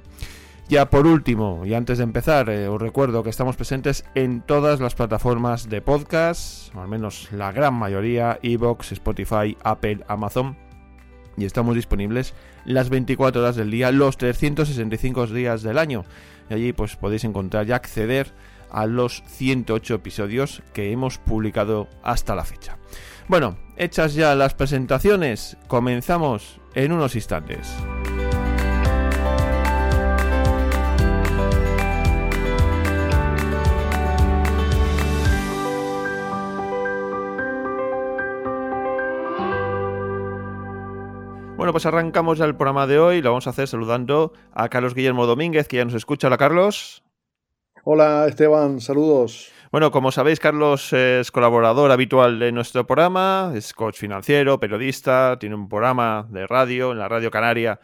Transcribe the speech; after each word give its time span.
Ya 0.70 0.88
por 0.88 1.08
último, 1.08 1.66
y 1.66 1.74
antes 1.74 1.98
de 1.98 2.04
empezar, 2.04 2.48
eh, 2.48 2.68
os 2.68 2.80
recuerdo 2.80 3.24
que 3.24 3.30
estamos 3.30 3.56
presentes 3.56 4.04
en 4.14 4.40
todas 4.40 4.78
las 4.78 4.94
plataformas 4.94 5.68
de 5.68 5.82
podcast, 5.82 6.72
al 6.76 6.86
menos 6.86 7.26
la 7.32 7.50
gran 7.50 7.74
mayoría, 7.74 8.38
Evox, 8.40 8.92
Spotify, 8.92 9.56
Apple, 9.64 10.04
Amazon, 10.06 10.56
y 11.36 11.44
estamos 11.44 11.74
disponibles 11.74 12.34
las 12.64 12.88
24 12.88 13.42
horas 13.42 13.56
del 13.56 13.72
día, 13.72 13.90
los 13.90 14.16
365 14.16 15.26
días 15.26 15.62
del 15.64 15.76
año. 15.76 16.04
Y 16.48 16.54
allí 16.54 16.72
pues 16.72 16.94
podéis 16.94 17.24
encontrar 17.24 17.66
y 17.66 17.72
acceder 17.72 18.32
a 18.70 18.86
los 18.86 19.24
108 19.26 19.96
episodios 19.96 20.62
que 20.72 20.92
hemos 20.92 21.18
publicado 21.18 21.88
hasta 22.04 22.36
la 22.36 22.44
fecha. 22.44 22.78
Bueno, 23.26 23.56
hechas 23.76 24.14
ya 24.14 24.36
las 24.36 24.54
presentaciones, 24.54 25.56
comenzamos 25.66 26.60
en 26.76 26.92
unos 26.92 27.16
instantes. 27.16 27.76
Bueno, 41.70 41.74
pues 41.74 41.86
arrancamos 41.86 42.36
ya 42.36 42.46
el 42.46 42.56
programa 42.56 42.88
de 42.88 42.98
hoy. 42.98 43.22
Lo 43.22 43.30
vamos 43.30 43.46
a 43.46 43.50
hacer 43.50 43.68
saludando 43.68 44.32
a 44.52 44.68
Carlos 44.68 44.92
Guillermo 44.92 45.24
Domínguez, 45.26 45.68
que 45.68 45.76
ya 45.76 45.84
nos 45.84 45.94
escucha. 45.94 46.26
Hola, 46.26 46.36
Carlos. 46.36 47.04
Hola, 47.84 48.26
Esteban. 48.26 48.80
Saludos. 48.80 49.52
Bueno, 49.70 49.92
como 49.92 50.10
sabéis, 50.10 50.40
Carlos 50.40 50.92
es 50.92 51.30
colaborador 51.30 51.92
habitual 51.92 52.40
de 52.40 52.50
nuestro 52.50 52.88
programa, 52.88 53.52
es 53.54 53.72
coach 53.72 53.98
financiero, 53.98 54.58
periodista, 54.58 55.36
tiene 55.38 55.54
un 55.54 55.68
programa 55.68 56.26
de 56.28 56.44
radio 56.48 56.90
en 56.90 56.98
la 56.98 57.08
Radio 57.08 57.30
Canaria, 57.30 57.78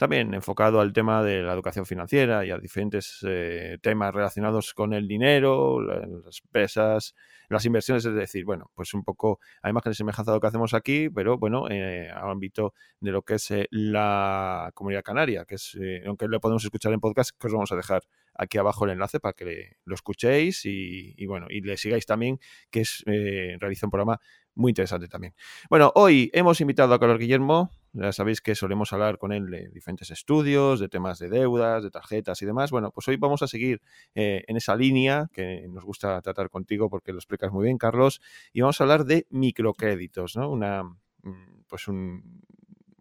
también 0.00 0.32
enfocado 0.32 0.80
al 0.80 0.94
tema 0.94 1.22
de 1.22 1.42
la 1.42 1.52
educación 1.52 1.84
financiera 1.84 2.42
y 2.46 2.50
a 2.50 2.56
diferentes 2.56 3.18
eh, 3.28 3.76
temas 3.82 4.14
relacionados 4.14 4.72
con 4.72 4.94
el 4.94 5.06
dinero, 5.06 5.78
las 5.82 6.40
empresas, 6.42 7.14
las 7.50 7.66
inversiones, 7.66 8.06
es 8.06 8.14
decir, 8.14 8.46
bueno, 8.46 8.70
pues 8.74 8.94
un 8.94 9.04
poco 9.04 9.40
a 9.60 9.68
imagen 9.68 9.90
de 9.90 9.96
semejanza 9.96 10.30
a 10.30 10.34
lo 10.34 10.40
que 10.40 10.46
hacemos 10.46 10.72
aquí, 10.72 11.10
pero 11.10 11.36
bueno, 11.36 11.68
eh, 11.68 12.08
al 12.08 12.30
ámbito 12.30 12.72
de 12.98 13.10
lo 13.10 13.20
que 13.20 13.34
es 13.34 13.50
eh, 13.50 13.66
la 13.70 14.70
comunidad 14.72 15.02
canaria, 15.02 15.44
que 15.44 15.56
es, 15.56 15.76
eh, 15.78 16.02
aunque 16.06 16.28
lo 16.28 16.40
podemos 16.40 16.64
escuchar 16.64 16.94
en 16.94 17.00
podcast, 17.00 17.32
que 17.38 17.48
os 17.48 17.52
vamos 17.52 17.70
a 17.72 17.76
dejar 17.76 18.02
aquí 18.34 18.58
abajo 18.58 18.84
el 18.84 18.92
enlace 18.92 19.20
para 19.20 19.32
que 19.32 19.76
lo 19.84 19.94
escuchéis 19.94 20.64
y, 20.64 21.26
bueno, 21.26 21.46
y 21.50 21.60
le 21.60 21.76
sigáis 21.76 22.06
también, 22.06 22.38
que 22.70 22.80
es, 22.80 23.02
realiza 23.06 23.86
un 23.86 23.90
programa 23.90 24.20
muy 24.54 24.70
interesante 24.70 25.08
también. 25.08 25.34
Bueno, 25.68 25.92
hoy 25.94 26.30
hemos 26.32 26.60
invitado 26.60 26.94
a 26.94 26.98
Carlos 26.98 27.18
Guillermo, 27.18 27.70
ya 27.92 28.12
sabéis 28.12 28.40
que 28.40 28.54
solemos 28.54 28.92
hablar 28.92 29.18
con 29.18 29.32
él 29.32 29.50
de 29.50 29.68
diferentes 29.70 30.10
estudios, 30.10 30.78
de 30.78 30.88
temas 30.88 31.18
de 31.18 31.28
deudas, 31.28 31.82
de 31.82 31.90
tarjetas 31.90 32.40
y 32.42 32.46
demás. 32.46 32.70
Bueno, 32.70 32.92
pues 32.92 33.08
hoy 33.08 33.16
vamos 33.16 33.42
a 33.42 33.48
seguir 33.48 33.82
eh, 34.14 34.44
en 34.46 34.56
esa 34.56 34.76
línea 34.76 35.28
que 35.32 35.66
nos 35.68 35.84
gusta 35.84 36.20
tratar 36.22 36.50
contigo 36.50 36.88
porque 36.88 37.12
lo 37.12 37.18
explicas 37.18 37.50
muy 37.52 37.64
bien, 37.64 37.78
Carlos, 37.78 38.20
y 38.52 38.60
vamos 38.60 38.80
a 38.80 38.84
hablar 38.84 39.04
de 39.04 39.26
microcréditos, 39.30 40.36
¿no? 40.36 40.50
Una, 40.50 40.84
mm, 40.84 41.64
pues 41.68 41.88
un, 41.88 42.42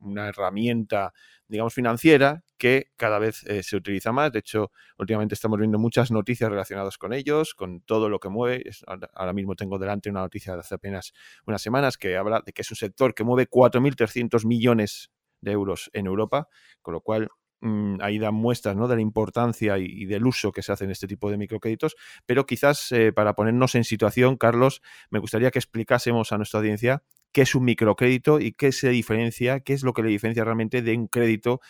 una 0.09 0.27
herramienta, 0.27 1.13
digamos, 1.47 1.73
financiera 1.73 2.43
que 2.57 2.91
cada 2.97 3.19
vez 3.19 3.43
eh, 3.47 3.63
se 3.63 3.77
utiliza 3.77 4.11
más. 4.11 4.31
De 4.31 4.39
hecho, 4.39 4.71
últimamente 4.97 5.33
estamos 5.33 5.57
viendo 5.57 5.79
muchas 5.79 6.11
noticias 6.11 6.49
relacionadas 6.49 6.97
con 6.97 7.13
ellos, 7.13 7.55
con 7.55 7.81
todo 7.81 8.09
lo 8.09 8.19
que 8.19 8.29
mueve. 8.29 8.69
ahora 9.13 9.33
mismo 9.33 9.55
tengo 9.55 9.79
delante 9.79 10.09
una 10.09 10.21
noticia 10.21 10.53
de 10.53 10.59
hace 10.59 10.75
apenas 10.75 11.13
unas 11.47 11.61
semanas 11.61 11.97
que 11.97 12.17
habla 12.17 12.41
de 12.45 12.51
que 12.51 12.61
es 12.61 12.69
un 12.69 12.77
sector 12.77 13.15
que 13.15 13.23
mueve 13.23 13.49
4.300 13.49 14.45
millones 14.45 15.09
de 15.41 15.51
euros 15.51 15.89
en 15.93 16.05
Europa, 16.05 16.49
con 16.81 16.93
lo 16.93 17.01
cual 17.01 17.29
mm, 17.61 18.01
ahí 18.01 18.19
dan 18.19 18.35
muestras 18.35 18.75
¿no? 18.75 18.87
de 18.87 18.95
la 18.95 19.01
importancia 19.01 19.77
y, 19.77 20.05
del 20.05 20.25
uso 20.25 20.51
que 20.51 20.61
se 20.61 20.71
hace 20.71 20.85
en 20.85 20.91
este 20.91 21.07
tipo 21.07 21.31
de 21.31 21.37
microcréditos, 21.37 21.95
pero 22.25 22.45
quizás 22.45 22.91
eh, 22.91 23.13
para 23.13 23.33
ponernos 23.35 23.75
en 23.75 23.83
situación, 23.83 24.37
Carlos, 24.37 24.81
me 25.09 25.19
gustaría 25.19 25.51
que 25.51 25.59
explicásemos 25.59 26.31
a 26.31 26.37
nuestra 26.37 26.59
audiencia 26.59 27.03
qué 27.31 27.41
es 27.41 27.55
un 27.55 27.65
microcrédito 27.65 28.39
y 28.39 28.53
qué 28.53 28.71
se 28.71 28.89
diferencia, 28.89 29.59
qué 29.61 29.73
es 29.73 29.83
lo 29.83 29.93
que 29.93 30.03
le 30.03 30.09
diferencia 30.09 30.43
realmente 30.43 30.81
de 30.81 30.97
un 30.97 31.07
crédito 31.07 31.61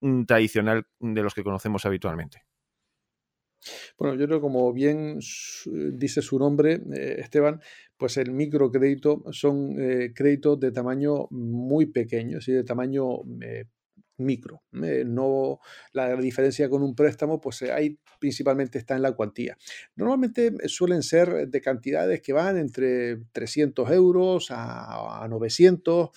mm, 0.00 0.24
tradicional 0.24 0.86
de 1.00 1.22
los 1.22 1.34
que 1.34 1.44
conocemos 1.44 1.86
habitualmente. 1.86 2.42
Bueno, 3.98 4.14
yo 4.16 4.26
creo 4.26 4.40
como 4.40 4.72
bien 4.72 5.18
dice 5.92 6.22
su 6.22 6.38
nombre, 6.38 6.82
eh, 6.94 7.16
Esteban, 7.18 7.60
pues 7.96 8.16
el 8.16 8.32
microcrédito 8.32 9.24
son 9.30 9.76
eh, 9.78 10.12
créditos 10.14 10.60
de 10.60 10.72
tamaño 10.72 11.26
muy 11.30 11.86
pequeño, 11.86 12.40
¿sí? 12.40 12.52
de 12.52 12.64
tamaño 12.64 13.20
eh, 13.40 13.64
micro. 14.16 14.62
Eh, 14.82 15.04
no, 15.06 15.60
la 15.92 16.14
diferencia 16.16 16.68
con 16.68 16.82
un 16.82 16.94
préstamo, 16.94 17.40
pues 17.40 17.62
eh, 17.62 17.72
ahí 17.72 17.98
principalmente 18.18 18.78
está 18.78 18.96
en 18.96 19.02
la 19.02 19.12
cuantía. 19.12 19.56
Normalmente 19.96 20.46
eh, 20.46 20.68
suelen 20.68 21.02
ser 21.02 21.48
de 21.48 21.60
cantidades 21.60 22.20
que 22.22 22.32
van 22.32 22.56
entre 22.58 23.18
300 23.32 23.90
euros 23.90 24.48
a, 24.50 25.26
900. 25.28 26.10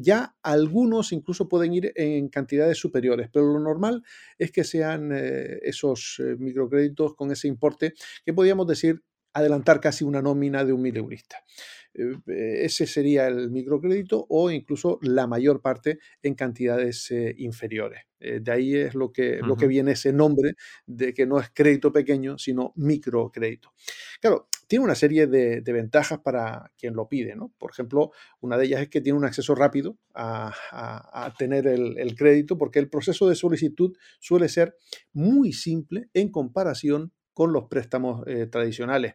Ya 0.00 0.34
algunos 0.42 1.12
incluso 1.12 1.48
pueden 1.48 1.74
ir 1.74 1.92
en 1.96 2.28
cantidades 2.28 2.78
superiores, 2.78 3.28
pero 3.32 3.52
lo 3.52 3.60
normal 3.60 4.02
es 4.38 4.50
que 4.50 4.64
sean 4.64 5.12
esos 5.12 6.22
microcréditos 6.38 7.14
con 7.14 7.30
ese 7.32 7.48
importe 7.48 7.92
que 8.24 8.32
podríamos 8.32 8.66
decir 8.66 9.02
adelantar 9.34 9.80
casi 9.80 10.04
una 10.04 10.22
nómina 10.22 10.64
de 10.64 10.72
un 10.72 10.80
mil 10.80 10.96
eurista. 10.96 11.42
Eh, 11.83 11.83
ese 12.26 12.86
sería 12.86 13.28
el 13.28 13.50
microcrédito 13.50 14.26
o 14.28 14.50
incluso 14.50 14.98
la 15.02 15.26
mayor 15.26 15.60
parte 15.60 15.98
en 16.22 16.34
cantidades 16.34 17.10
eh, 17.10 17.34
inferiores. 17.38 18.02
Eh, 18.18 18.40
de 18.40 18.52
ahí 18.52 18.74
es 18.74 18.94
lo 18.94 19.12
que, 19.12 19.38
lo 19.42 19.56
que 19.56 19.66
viene 19.66 19.92
ese 19.92 20.12
nombre 20.12 20.54
de 20.86 21.14
que 21.14 21.26
no 21.26 21.38
es 21.38 21.50
crédito 21.54 21.92
pequeño, 21.92 22.36
sino 22.38 22.72
microcrédito. 22.76 23.72
Claro, 24.20 24.48
tiene 24.66 24.84
una 24.84 24.94
serie 24.94 25.26
de, 25.26 25.60
ventajas 25.60 26.18
para 26.20 26.72
quien 26.76 26.94
lo 26.94 27.08
pide. 27.08 27.36
¿no? 27.36 27.52
Por 27.58 27.70
ejemplo, 27.70 28.10
una 28.40 28.56
de 28.56 28.66
ellas 28.66 28.82
es 28.82 28.88
que 28.88 29.00
tiene 29.00 29.18
un 29.18 29.24
acceso 29.24 29.54
rápido 29.54 29.98
a, 30.14 31.32
tener 31.38 31.66
el, 31.66 31.98
el, 31.98 32.16
crédito 32.16 32.56
porque 32.58 32.78
el 32.78 32.88
proceso 32.88 33.28
de 33.28 33.34
solicitud 33.34 33.96
suele 34.20 34.48
ser 34.48 34.76
muy 35.12 35.52
simple 35.52 36.08
en 36.14 36.30
comparación 36.30 37.12
con 37.32 37.52
los 37.52 37.64
préstamos 37.64 38.24
tradicionales 38.50 39.14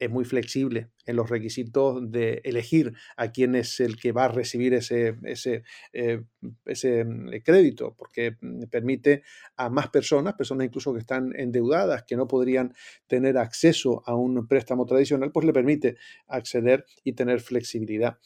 es 0.00 0.10
muy 0.10 0.24
flexible 0.24 0.88
en 1.04 1.14
los 1.14 1.28
requisitos 1.28 2.10
de 2.10 2.40
elegir 2.44 2.94
a 3.16 3.30
quién 3.30 3.54
es 3.54 3.78
el 3.80 3.96
que 3.96 4.12
va 4.12 4.24
a 4.24 4.28
recibir 4.28 4.72
ese, 4.72 5.16
ese, 5.24 5.62
eh, 5.92 6.22
ese 6.64 7.04
mm, 7.04 7.28
crédito, 7.44 7.94
porque 7.96 8.36
mm, 8.40 8.64
permite 8.64 9.22
a 9.56 9.68
más 9.68 9.90
personas, 9.90 10.34
personas 10.34 10.66
incluso 10.66 10.94
que 10.94 11.00
están 11.00 11.32
endeudadas, 11.36 12.04
que 12.04 12.16
no 12.16 12.26
podrían 12.26 12.74
tener 13.06 13.36
acceso 13.36 14.02
a 14.06 14.14
un 14.16 14.48
préstamo 14.48 14.86
tradicional, 14.86 15.32
pues 15.32 15.44
le 15.44 15.52
permite 15.52 15.96
acceder 16.26 16.86
y 17.04 17.12
tener 17.12 17.40
flexibilidad. 17.40 18.18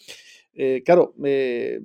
Eh, 0.54 0.82
claro, 0.84 1.14
eh, 1.24 1.80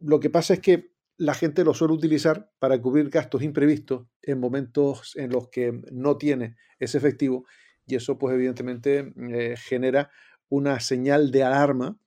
lo 0.00 0.18
que 0.18 0.30
pasa 0.30 0.54
es 0.54 0.60
que 0.60 0.90
la 1.18 1.34
gente 1.34 1.62
lo 1.62 1.74
suele 1.74 1.94
utilizar 1.94 2.50
para 2.58 2.80
cubrir 2.80 3.10
gastos 3.10 3.42
imprevistos 3.42 4.08
en 4.22 4.40
momentos 4.40 5.14
en 5.16 5.30
los 5.30 5.48
que 5.50 5.80
no 5.92 6.16
tiene 6.16 6.56
ese 6.80 6.98
efectivo 6.98 7.44
y 7.90 7.96
eso 7.96 8.18
pues 8.18 8.34
evidentemente 8.34 9.12
eh, 9.30 9.56
genera 9.56 10.10
una 10.48 10.80
señal 10.80 11.30
de 11.30 11.42
alarma 11.44 11.98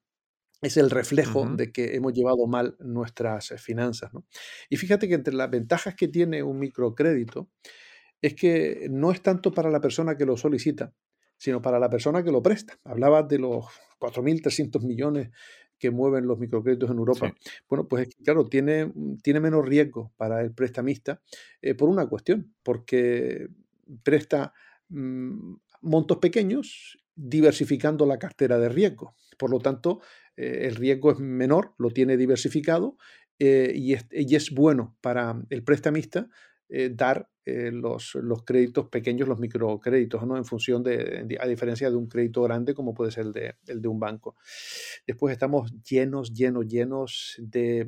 es 0.62 0.78
el 0.78 0.90
reflejo 0.90 1.46
de 1.46 1.72
que 1.72 1.96
hemos 1.96 2.14
llevado 2.14 2.48
mal 2.48 2.78
nuestras 2.80 3.52
eh, 3.52 3.58
finanzas. 3.58 4.12
Y 4.70 4.78
fíjate 4.78 5.08
que 5.08 5.16
entre 5.16 5.34
las 5.34 5.50
ventajas 5.50 5.96
que 5.96 6.08
tiene 6.08 6.42
un 6.42 6.58
microcrédito 6.58 7.50
es 8.22 8.34
que 8.34 8.88
no 8.90 9.12
es 9.12 9.22
tanto 9.22 9.52
para 9.52 9.70
la 9.70 9.82
persona 9.82 10.16
que 10.16 10.26
lo 10.26 10.38
solicita, 10.38 10.94
sino 11.38 11.62
para 11.62 11.80
la 11.80 11.90
persona 11.90 12.24
que 12.24 12.32
lo 12.32 12.42
presta. 12.42 12.80
Hablabas 12.86 13.28
de 13.28 13.40
los 13.40 13.66
4.300 14.00 14.82
millones 14.84 15.32
que 15.78 15.92
mueven 15.92 16.28
los 16.28 16.40
microcréditos 16.40 16.90
en 16.90 16.98
Europa. 16.98 17.34
Bueno, 17.68 17.90
pues 17.90 18.08
claro, 18.24 18.48
tiene, 18.48 18.94
tiene 19.22 19.42
menos 19.42 19.66
riesgo 19.66 20.14
para 20.16 20.42
el 20.42 20.54
prestamista 20.54 21.22
eh, 21.62 21.76
por 21.76 21.90
una 21.90 22.08
cuestión, 22.08 22.54
porque 22.64 23.50
presta 24.04 24.54
mm, 24.88 25.56
montos 25.84 26.18
pequeños 26.18 26.98
diversificando 27.16 28.06
la 28.06 28.18
cartera 28.18 28.58
de 28.58 28.70
riesgo. 28.70 29.16
Por 29.38 29.52
lo 29.52 29.60
tanto, 29.60 30.00
eh, 30.36 30.62
el 30.64 30.76
riesgo 30.76 31.12
es 31.12 31.20
menor, 31.20 31.74
lo 31.78 31.92
tiene 31.92 32.18
diversificado 32.18 32.98
eh, 33.40 33.74
y, 33.76 33.94
es, 34.36 34.52
bueno 34.52 34.96
para 35.02 35.40
el 35.50 35.64
prestamista 35.64 36.30
eh, 36.70 36.90
dar 36.94 37.30
los, 37.46 38.16
los, 38.16 38.46
créditos 38.46 38.88
pequeños, 38.88 39.28
los 39.28 39.38
microcréditos, 39.38 40.26
¿no? 40.26 40.38
en 40.38 40.46
función 40.46 40.82
de, 40.82 41.38
a 41.42 41.46
diferencia 41.46 41.90
de 41.90 41.98
un 41.98 42.08
crédito 42.08 42.42
grande 42.44 42.74
como 42.74 42.94
puede 42.94 43.12
ser 43.12 43.34
de, 43.34 43.56
el 43.68 43.82
de 43.82 43.88
un 43.90 44.00
banco. 44.00 44.38
Después 45.06 45.34
estamos 45.34 45.74
llenos, 45.84 46.34
llenos, 46.34 46.66
llenos 46.66 47.36
de 47.40 47.86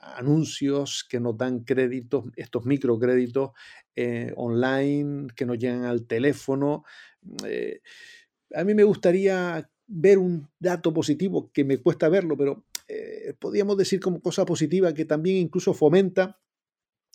anuncios 0.00 1.06
que 1.08 1.20
nos 1.20 1.36
dan 1.36 1.60
créditos, 1.60 2.24
estos 2.36 2.64
microcréditos 2.64 3.50
eh, 3.96 4.32
online, 4.36 5.28
que 5.34 5.46
nos 5.46 5.58
llegan 5.58 5.84
al 5.84 6.06
teléfono. 6.06 6.84
Eh, 7.46 7.80
a 8.54 8.64
mí 8.64 8.74
me 8.74 8.84
gustaría 8.84 9.70
ver 9.86 10.18
un 10.18 10.48
dato 10.58 10.92
positivo, 10.92 11.50
que 11.52 11.64
me 11.64 11.78
cuesta 11.78 12.08
verlo, 12.08 12.36
pero 12.36 12.64
eh, 12.88 13.34
podríamos 13.38 13.76
decir 13.76 14.00
como 14.00 14.20
cosa 14.20 14.44
positiva 14.44 14.94
que 14.94 15.04
también 15.04 15.36
incluso 15.36 15.74
fomenta 15.74 16.40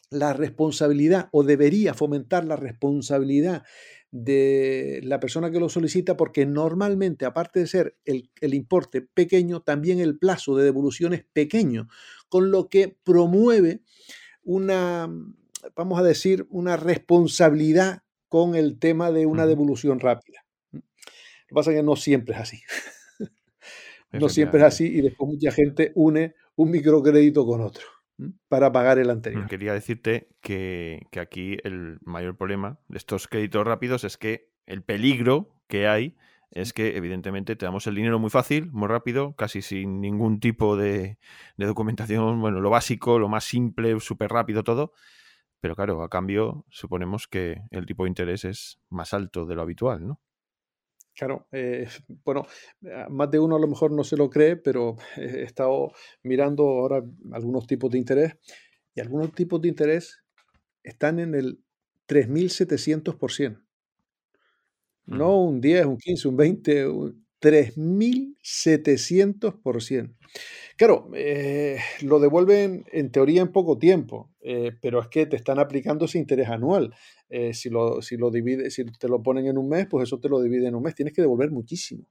la 0.10 0.34
responsabilidad 0.34 1.30
o 1.32 1.44
debería 1.44 1.94
fomentar 1.94 2.46
la 2.46 2.56
responsabilidad 2.56 3.64
de 4.12 5.02
la 5.04 5.20
persona 5.20 5.52
que 5.52 5.60
lo 5.60 5.70
solicita 5.70 6.18
porque 6.18 6.46
normalmente, 6.46 7.26
aparte 7.26 7.60
de 7.60 7.68
ser 7.68 7.98
el, 8.06 8.30
el, 8.42 8.54
importe 8.54 9.02
pequeño, 9.02 9.62
también 9.62 10.00
el 10.00 10.18
plazo 10.18 10.56
de 10.56 10.64
devolución 10.64 11.14
es 11.14 11.24
pequeño, 11.32 11.88
con 12.28 12.52
lo 12.52 12.70
que 12.70 12.98
promueve 13.04 13.82
una, 14.44 15.10
vamos 15.76 16.00
a 16.00 16.04
decir, 16.04 16.48
una 16.50 16.76
responsabilidad 16.76 18.04
con 18.28 18.56
el 18.56 18.80
tema 18.80 19.12
de 19.12 19.26
una 19.26 19.46
devolución 19.46 20.00
rápida. 20.00 20.46
Lo 20.72 20.82
que 21.48 21.56
pasa 21.56 21.72
es 21.72 21.78
que 21.78 21.84
no 21.84 21.96
siempre 21.96 22.36
es 22.36 22.42
así. 22.42 22.62
no 24.12 24.30
siempre 24.30 24.60
es 24.60 24.66
así 24.66 24.86
y 24.86 25.02
después 25.02 25.30
mucha 25.30 25.52
gente 25.52 25.92
une 25.96 26.36
un 26.56 26.72
microcrédito 26.72 27.46
con 27.46 27.62
otro 27.62 27.99
para 28.48 28.72
pagar 28.72 29.00
el 29.00 29.10
anterior. 29.10 29.48
Quería 29.48 29.74
decirte 29.74 30.30
que, 30.42 31.08
aquí 31.20 31.58
el 31.64 32.00
mayor 32.02 32.36
problema 32.38 32.80
de 32.88 32.98
estos 32.98 33.28
créditos 33.28 33.66
rápidos 33.66 34.04
es 34.04 34.18
que 34.18 34.50
el 34.66 34.84
peligro 34.84 35.56
que 35.68 35.88
hay 35.88 36.16
es 36.52 36.74
que 36.74 36.98
evidentemente 36.98 37.56
te 37.56 37.66
damos 37.66 37.86
el 37.86 37.96
dinero 37.96 38.18
muy 38.18 38.32
fácil, 38.32 38.72
muy 38.72 38.88
rápido, 38.88 39.36
casi 39.36 39.62
sin 39.62 40.02
ningún 40.02 40.40
tipo 40.40 40.78
de, 40.78 41.20
de 41.58 41.66
documentación, 41.66 42.42
bueno, 42.42 42.60
lo 42.60 42.72
básico, 42.72 43.20
lo 43.20 43.30
más 43.30 43.44
simple, 43.44 44.00
súper 44.00 44.32
rápido 44.32 44.64
todo, 44.64 44.94
pero 45.62 45.76
claro, 45.76 46.02
a 46.02 46.10
cambio 46.10 46.66
suponemos 46.70 47.28
que 47.28 47.62
el 47.70 47.86
tipo 47.86 48.04
de 48.04 48.10
interés 48.10 48.46
es 48.46 48.80
más 48.90 49.14
alto 49.14 49.46
de 49.46 49.56
lo 49.56 49.62
habitual, 49.62 50.08
¿no? 50.08 50.20
Claro, 51.20 51.50
eh, 51.52 51.86
bueno, 52.24 52.46
más 53.10 53.30
de 53.30 53.40
uno 53.40 53.58
a 53.58 53.60
lo 53.60 53.68
mejor 53.68 53.92
no 53.92 54.06
se 54.06 54.16
lo 54.16 54.30
cree, 54.30 54.56
pero 54.56 54.96
he 55.18 55.44
estado 55.44 55.92
mirando 56.24 56.64
ahora 56.64 57.04
algunos 57.34 57.68
tipos 57.68 57.92
de 57.92 57.98
interés 57.98 58.38
y 58.96 59.02
algunos 59.02 59.34
tipos 59.34 59.62
de 59.62 59.68
interés 59.68 60.24
están 60.82 61.20
en 61.20 61.36
el 61.36 61.62
3.700%. 62.06 63.62
No 65.08 65.44
un 65.44 65.60
10, 65.60 65.86
un 65.88 65.98
15, 65.98 66.28
un 66.30 66.38
20, 66.38 66.88
un 66.88 67.28
3.700%. 67.42 70.16
Claro, 70.78 71.10
eh, 71.14 71.80
lo 72.02 72.20
devuelven 72.20 72.86
en 72.92 73.12
teoría 73.12 73.42
en 73.42 73.52
poco 73.52 73.78
tiempo, 73.78 74.32
eh, 74.42 74.72
pero 74.82 75.02
es 75.02 75.08
que 75.08 75.26
te 75.26 75.36
están 75.36 75.60
aplicando 75.60 76.06
ese 76.06 76.20
interés 76.20 76.48
anual. 76.50 76.94
Eh, 77.30 77.54
si, 77.54 77.70
lo, 77.70 78.02
si, 78.02 78.16
lo 78.18 78.32
divide, 78.32 78.72
si 78.72 78.86
te 78.86 79.10
lo 79.10 79.22
ponen 79.22 79.48
en 79.48 79.58
un 79.58 79.68
mes, 79.68 79.88
pues 79.90 80.08
eso 80.08 80.20
te 80.20 80.30
lo 80.30 80.42
divide 80.42 80.68
en 80.68 80.76
un 80.76 80.84
mes. 80.84 80.96
Tienes 80.96 81.14
que 81.14 81.22
devolver 81.22 81.52
muchísimo. 81.52 82.06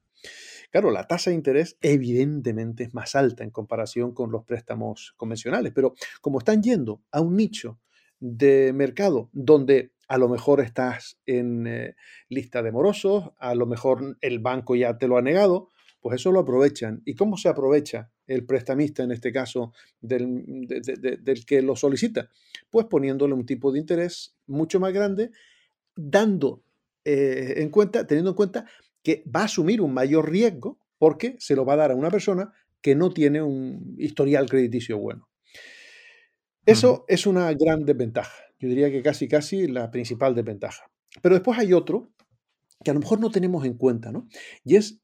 Claro, 0.71 0.91
la 0.91 1.07
tasa 1.07 1.31
de 1.31 1.37
interés 1.37 1.79
evidentemente 1.81 2.85
es 2.85 2.93
más 2.93 3.15
alta 3.15 3.43
en 3.43 3.51
comparación 3.51 4.13
con 4.13 4.31
los 4.31 4.45
préstamos 4.45 5.15
convencionales, 5.17 5.73
pero 5.75 5.95
como 6.21 6.39
están 6.39 6.63
yendo 6.63 7.03
a 7.11 7.23
un 7.23 7.37
nicho 7.37 7.81
de 8.21 8.73
mercado 8.75 9.31
donde 9.33 9.93
a 10.09 10.19
lo 10.19 10.29
mejor 10.29 10.61
estás 10.61 11.19
en 11.27 11.67
eh, 11.67 11.95
lista 12.29 12.63
de 12.63 12.73
morosos, 12.73 13.31
a 13.39 13.55
lo 13.55 13.67
mejor 13.67 14.17
el 14.23 14.39
banco 14.39 14.75
ya 14.75 14.97
te 14.97 15.07
lo 15.07 15.19
ha 15.19 15.23
negado, 15.23 15.69
pues 16.01 16.21
eso 16.21 16.33
lo 16.33 16.41
aprovechan. 16.41 17.03
¿Y 17.05 17.15
cómo 17.15 17.37
se 17.37 17.49
aprovecha 17.49 18.11
el 18.27 18.47
prestamista, 18.47 19.03
en 19.03 19.13
este 19.13 19.33
caso, 19.33 19.73
del, 20.01 20.67
del 20.67 21.47
que 21.47 21.61
lo 21.61 21.77
solicita? 21.77 22.31
Pues 22.71 22.87
poniéndole 22.87 23.35
un 23.35 23.45
tipo 23.45 23.71
de 23.71 23.81
interés 23.81 24.35
mucho 24.47 24.81
más 24.81 24.93
grande, 24.93 25.31
dando 25.95 26.63
eh, 27.05 27.55
en 27.59 27.69
cuenta, 27.71 28.07
teniendo 28.07 28.31
en 28.31 28.37
cuenta 28.37 28.67
que 29.03 29.23
va 29.35 29.43
a 29.43 29.45
asumir 29.45 29.81
un 29.81 29.93
mayor 29.93 30.31
riesgo 30.31 30.79
porque 30.97 31.37
se 31.39 31.55
lo 31.55 31.65
va 31.65 31.75
a 31.75 31.77
dar 31.77 31.91
a 31.91 31.97
una 31.97 32.11
persona 32.11 32.53
que 32.81 32.95
no 32.95 33.11
tiene 33.11 33.43
un 33.43 33.95
historial 33.99 34.49
crediticio 34.49 34.99
bueno. 34.99 35.29
Eso 36.65 37.05
es 37.09 37.27
una 37.27 37.53
gran 37.55 37.85
desventaja. 37.85 38.48
Yo 38.59 38.69
diría 38.69 38.91
que 38.91 39.03
casi, 39.03 39.29
casi 39.29 39.67
la 39.67 39.91
principal 39.91 40.35
desventaja. 40.35 40.91
Pero 41.23 41.35
después 41.35 41.59
hay 41.59 41.73
otro 41.73 42.13
que 42.85 42.91
a 42.91 42.95
lo 42.95 43.01
mejor 43.01 43.21
no 43.21 43.31
tenemos 43.31 43.65
en 43.65 43.75
cuenta, 43.75 44.13
¿no? 44.13 44.29
Y 44.65 44.77
es 44.77 45.01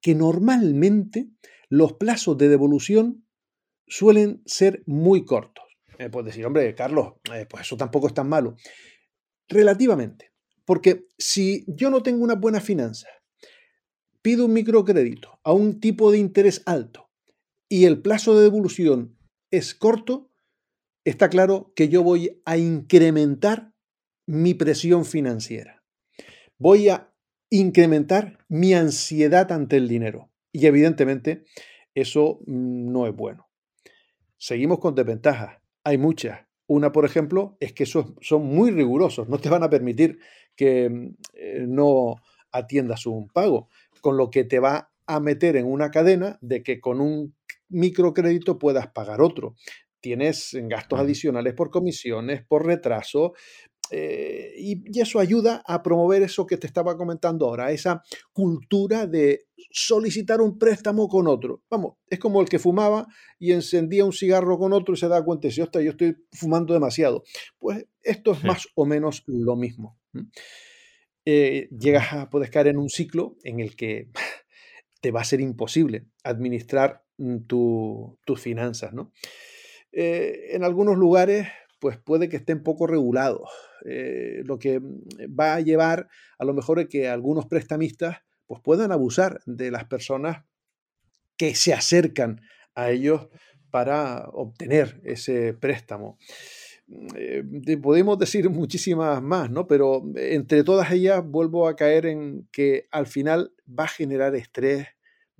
que 0.00 0.14
normalmente 0.14 1.28
los 1.68 1.94
plazos 1.94 2.36
de 2.38 2.48
devolución 2.48 3.26
suelen 3.86 4.42
ser 4.46 4.82
muy 4.86 5.24
cortos. 5.24 5.64
Eh, 5.98 6.08
puedes 6.08 6.26
decir, 6.26 6.46
hombre, 6.46 6.74
Carlos, 6.74 7.14
eh, 7.34 7.46
pues 7.48 7.62
eso 7.62 7.76
tampoco 7.76 8.06
es 8.06 8.14
tan 8.14 8.28
malo. 8.28 8.56
Relativamente. 9.48 10.32
Porque 10.64 11.06
si 11.18 11.64
yo 11.66 11.90
no 11.90 12.02
tengo 12.02 12.22
una 12.22 12.36
buena 12.36 12.60
finanza, 12.60 13.08
pido 14.22 14.46
un 14.46 14.52
microcrédito 14.52 15.40
a 15.42 15.52
un 15.52 15.80
tipo 15.80 16.12
de 16.12 16.18
interés 16.18 16.62
alto 16.66 17.10
y 17.68 17.84
el 17.84 18.00
plazo 18.00 18.36
de 18.36 18.44
devolución 18.44 19.18
es 19.50 19.74
corto, 19.74 20.29
está 21.04 21.28
claro 21.28 21.72
que 21.74 21.88
yo 21.88 22.02
voy 22.02 22.40
a 22.44 22.56
incrementar 22.56 23.72
mi 24.26 24.54
presión 24.54 25.04
financiera. 25.04 25.82
Voy 26.58 26.88
a 26.88 27.12
incrementar 27.50 28.38
mi 28.48 28.74
ansiedad 28.74 29.50
ante 29.52 29.76
el 29.76 29.88
dinero. 29.88 30.30
Y 30.52 30.66
evidentemente 30.66 31.44
eso 31.94 32.40
no 32.46 33.06
es 33.06 33.14
bueno. 33.14 33.48
Seguimos 34.36 34.78
con 34.78 34.94
desventajas. 34.94 35.58
Hay 35.84 35.98
muchas. 35.98 36.40
Una, 36.66 36.92
por 36.92 37.04
ejemplo, 37.04 37.56
es 37.60 37.72
que 37.72 37.86
son, 37.86 38.14
muy 38.42 38.70
rigurosos. 38.70 39.28
No 39.28 39.38
te 39.38 39.48
van 39.48 39.62
a 39.62 39.70
permitir 39.70 40.18
que 40.54 41.12
eh, 41.34 41.64
no 41.66 42.16
atiendas 42.52 43.06
un 43.06 43.28
pago, 43.28 43.68
con 44.00 44.16
lo 44.16 44.30
que 44.30 44.44
te 44.44 44.60
va 44.60 44.90
a 45.06 45.20
meter 45.20 45.56
en 45.56 45.66
una 45.66 45.90
cadena 45.90 46.38
de 46.40 46.62
que 46.62 46.80
con 46.80 47.00
un 47.00 47.34
microcrédito 47.68 48.58
puedas 48.58 48.88
pagar 48.88 49.20
otro 49.20 49.54
tienes 50.00 50.56
gastos 50.64 50.98
adicionales 50.98 51.54
por 51.54 51.70
comisiones, 51.70 52.44
por 52.46 52.66
retraso, 52.66 53.32
eh, 53.90 54.54
y, 54.56 55.00
eso 55.00 55.18
ayuda 55.18 55.62
a 55.66 55.82
promover 55.82 56.22
eso 56.22 56.46
que 56.46 56.56
te 56.56 56.66
estaba 56.66 56.96
comentando 56.96 57.46
ahora, 57.46 57.72
esa 57.72 58.02
cultura 58.32 59.06
de 59.06 59.46
solicitar 59.70 60.40
un 60.40 60.58
préstamo 60.58 61.08
con 61.08 61.26
otro. 61.26 61.62
Vamos, 61.68 61.96
es 62.08 62.18
como 62.18 62.40
el 62.40 62.48
que 62.48 62.58
fumaba 62.58 63.06
y 63.38 63.52
encendía 63.52 64.04
un 64.04 64.12
cigarro 64.12 64.58
con 64.58 64.72
otro 64.72 64.94
y 64.94 64.96
se 64.96 65.08
da 65.08 65.24
cuenta, 65.24 65.50
si 65.50 65.56
yo 65.56 65.64
estoy 65.64 66.16
fumando 66.32 66.72
demasiado. 66.72 67.24
Pues 67.58 67.86
esto 68.02 68.32
es 68.32 68.44
más 68.44 68.68
o 68.74 68.86
menos 68.86 69.24
lo 69.26 69.56
mismo. 69.56 69.98
eh, 71.24 71.68
llegas 71.76 72.12
a, 72.12 72.30
puedes 72.30 72.50
caer 72.50 72.68
en 72.68 72.78
un 72.78 72.88
ciclo 72.88 73.36
en 73.42 73.60
el 73.60 73.76
que 73.76 74.08
te 75.00 75.10
va 75.10 75.20
a 75.22 75.24
ser 75.24 75.40
imposible 75.40 76.06
administrar 76.22 77.04
mm, 77.18 77.38
tus 77.46 78.40
finanzas, 78.40 78.92
¿no? 78.92 79.12
Eh, 79.92 80.50
en 80.50 80.64
algunos 80.64 80.96
lugares, 80.96 81.48
pues 81.80 81.98
puede 81.98 82.28
que 82.28 82.36
estén 82.36 82.62
poco 82.62 82.86
regulados, 82.86 83.50
eh, 83.84 84.42
lo 84.44 84.58
que 84.58 84.80
mm, 84.80 85.00
va 85.38 85.54
a 85.54 85.60
llevar 85.60 86.08
a 86.38 86.44
lo 86.44 86.54
mejor 86.54 86.78
a 86.78 86.86
que 86.86 87.08
algunos 87.08 87.46
prestamistas 87.46 88.18
pues 88.46 88.60
puedan 88.62 88.92
abusar 88.92 89.40
de 89.46 89.70
las 89.70 89.84
personas 89.84 90.44
que 91.36 91.54
se 91.54 91.72
acercan 91.72 92.40
a 92.74 92.90
ellos 92.90 93.28
para 93.70 94.28
obtener 94.32 95.00
ese 95.04 95.54
préstamo. 95.54 96.18
Eh, 97.16 97.44
podemos 97.80 98.18
decir 98.18 98.50
muchísimas 98.50 99.22
más, 99.22 99.50
¿no? 99.50 99.66
Pero 99.66 100.02
entre 100.16 100.64
todas 100.64 100.90
ellas 100.90 101.22
vuelvo 101.24 101.68
a 101.68 101.76
caer 101.76 102.06
en 102.06 102.48
que 102.52 102.88
al 102.90 103.06
final 103.06 103.52
va 103.66 103.84
a 103.84 103.88
generar 103.88 104.34
estrés, 104.34 104.88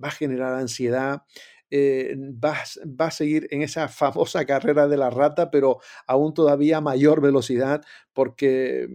va 0.02 0.08
a 0.08 0.12
generar 0.12 0.54
ansiedad, 0.54 1.22
eh, 1.70 2.16
va, 2.18 2.56
va, 3.00 3.06
a 3.06 3.10
seguir 3.10 3.48
en 3.50 3.62
esa 3.62 3.88
famosa 3.88 4.44
carrera 4.44 4.88
de 4.88 4.96
la 4.96 5.10
rata, 5.10 5.50
pero 5.50 5.78
aún 6.06 6.34
todavía 6.34 6.80
mayor 6.80 7.20
velocidad, 7.20 7.82
porque 8.12 8.88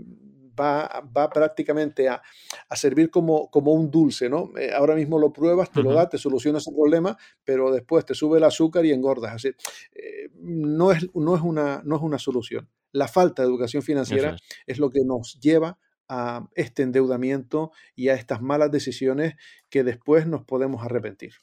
va, 0.59 1.03
va 1.15 1.29
prácticamente 1.29 2.09
a, 2.09 2.21
a, 2.69 2.75
servir 2.75 3.09
como, 3.09 3.49
como 3.49 3.73
un 3.73 3.91
dulce, 3.91 4.29
¿no? 4.29 4.51
Eh, 4.57 4.71
ahora 4.73 4.95
mismo 4.95 5.19
lo 5.19 5.31
pruebas, 5.31 5.71
te 5.71 5.83
lo 5.83 5.93
da, 5.93 6.09
te 6.09 6.17
soluciona 6.17 6.59
ese 6.59 6.71
problema, 6.71 7.17
pero 7.43 7.71
después 7.71 8.05
te 8.05 8.15
sube 8.15 8.37
el 8.37 8.43
azúcar 8.43 8.85
y 8.85 8.91
engordas. 8.91 9.33
Así, 9.35 9.49
eh, 9.93 10.29
no, 10.35 10.91
es, 10.91 11.07
no, 11.13 11.35
es 11.35 11.41
una, 11.41 11.81
no 11.83 11.95
es 11.97 12.01
una 12.01 12.19
solución. 12.19 12.69
La 12.91 13.07
falta 13.07 13.41
de 13.41 13.49
educación 13.49 13.83
financiera 13.83 14.35
es. 14.35 14.41
es 14.67 14.79
lo 14.79 14.89
que 14.89 15.01
nos 15.03 15.39
lleva 15.39 15.77
a 16.07 16.47
este 16.55 16.83
endeudamiento 16.83 17.71
y 17.95 18.09
a 18.09 18.13
estas 18.13 18.41
malas 18.41 18.71
decisiones 18.71 19.35
que 19.69 19.83
después 19.83 20.27
nos 20.27 20.43
podemos 20.43 20.83
arrepentir. 20.83 21.33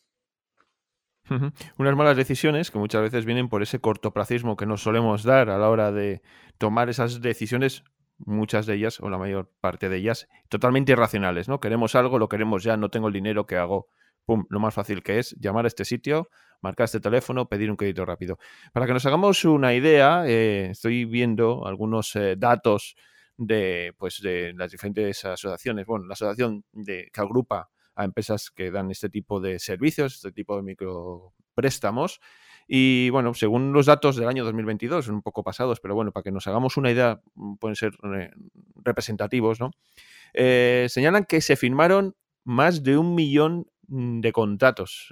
Unas 1.79 1.97
malas 1.97 2.17
decisiones 2.17 2.71
que 2.71 2.79
muchas 2.79 3.03
veces 3.03 3.25
vienen 3.25 3.49
por 3.49 3.63
ese 3.63 3.79
cortoplacismo 3.81 4.57
que 4.57 4.67
nos 4.67 4.83
solemos 4.83 5.23
dar 5.23 5.51
a 5.51 5.59
la 5.59 5.71
hora 5.71 5.93
de 5.93 6.23
tomar 6.59 6.91
esas 6.91 7.21
decisiones 7.21 7.85
muchas 8.19 8.67
de 8.67 8.75
ellas, 8.75 9.01
o 9.01 9.11
la 9.11 9.19
mayor 9.19 9.51
parte 9.61 9.89
de 9.89 9.97
ellas, 9.97 10.29
totalmente 10.49 10.93
irracionales, 10.93 11.49
¿no? 11.49 11.61
Queremos 11.61 11.95
algo, 11.95 12.19
lo 12.19 12.29
queremos 12.29 12.63
ya, 12.63 12.77
no 12.77 12.89
tengo 12.89 13.09
el 13.09 13.15
dinero, 13.15 13.47
que 13.47 13.57
hago? 13.57 13.89
Pum, 14.25 14.47
lo 14.51 14.61
más 14.61 14.75
fácil 14.75 15.03
que 15.03 15.19
es 15.19 15.35
llamar 15.41 15.65
a 15.65 15.69
este 15.69 15.85
sitio, 15.85 16.29
marcar 16.61 16.85
este 16.85 17.01
teléfono, 17.01 17.49
pedir 17.49 17.71
un 17.71 17.77
crédito 17.77 18.05
rápido. 18.05 18.39
Para 18.73 18.87
que 18.87 18.93
nos 18.93 19.05
hagamos 19.05 19.45
una 19.45 19.75
idea, 19.75 20.25
eh, 20.27 20.69
estoy 20.71 21.05
viendo 21.05 21.67
algunos 21.67 22.15
eh, 22.15 22.37
datos 22.39 22.95
de, 23.37 23.95
pues, 23.99 24.21
de 24.23 24.53
las 24.55 24.71
diferentes 24.71 25.25
asociaciones. 25.25 25.87
Bueno, 25.87 26.07
la 26.07 26.13
asociación 26.13 26.65
de, 26.73 27.11
que 27.13 27.21
agrupa 27.21 27.71
a 27.95 28.05
empresas 28.05 28.51
que 28.51 28.71
dan 28.71 28.91
este 28.91 29.09
tipo 29.09 29.41
de 29.41 29.59
servicios, 29.59 30.15
este 30.17 30.33
tipo 30.33 30.57
de 30.57 30.63
micropréstamos, 30.63 32.21
y 32.67 33.11
bueno, 33.11 33.35
según 33.35 33.73
los 33.73 33.87
datos 33.87 34.17
del 34.17 34.29
año 34.29 34.45
2022, 34.45 35.07
son 35.07 35.17
un 35.17 35.23
poco 35.23 35.43
pasados, 35.43 35.81
pero 35.81 35.95
bueno, 35.95 36.13
para 36.13 36.25
que 36.25 36.33
nos 36.33 36.47
hagamos 36.47 36.77
una 36.77 36.91
idea, 36.91 37.21
mm, 37.35 37.57
pueden 37.57 37.77
ser 37.77 37.93
eh, 38.17 38.31
representativos, 38.77 39.61
¿no? 39.61 39.71
Eh, 40.35 40.87
señalan 40.89 41.25
que 41.25 41.41
se 41.41 41.57
firmaron 41.57 42.17
más 42.45 42.83
de 42.83 42.97
un 42.97 43.15
millón 43.15 43.67
mm, 43.89 44.21
de 44.21 44.33
contratos. 44.33 45.09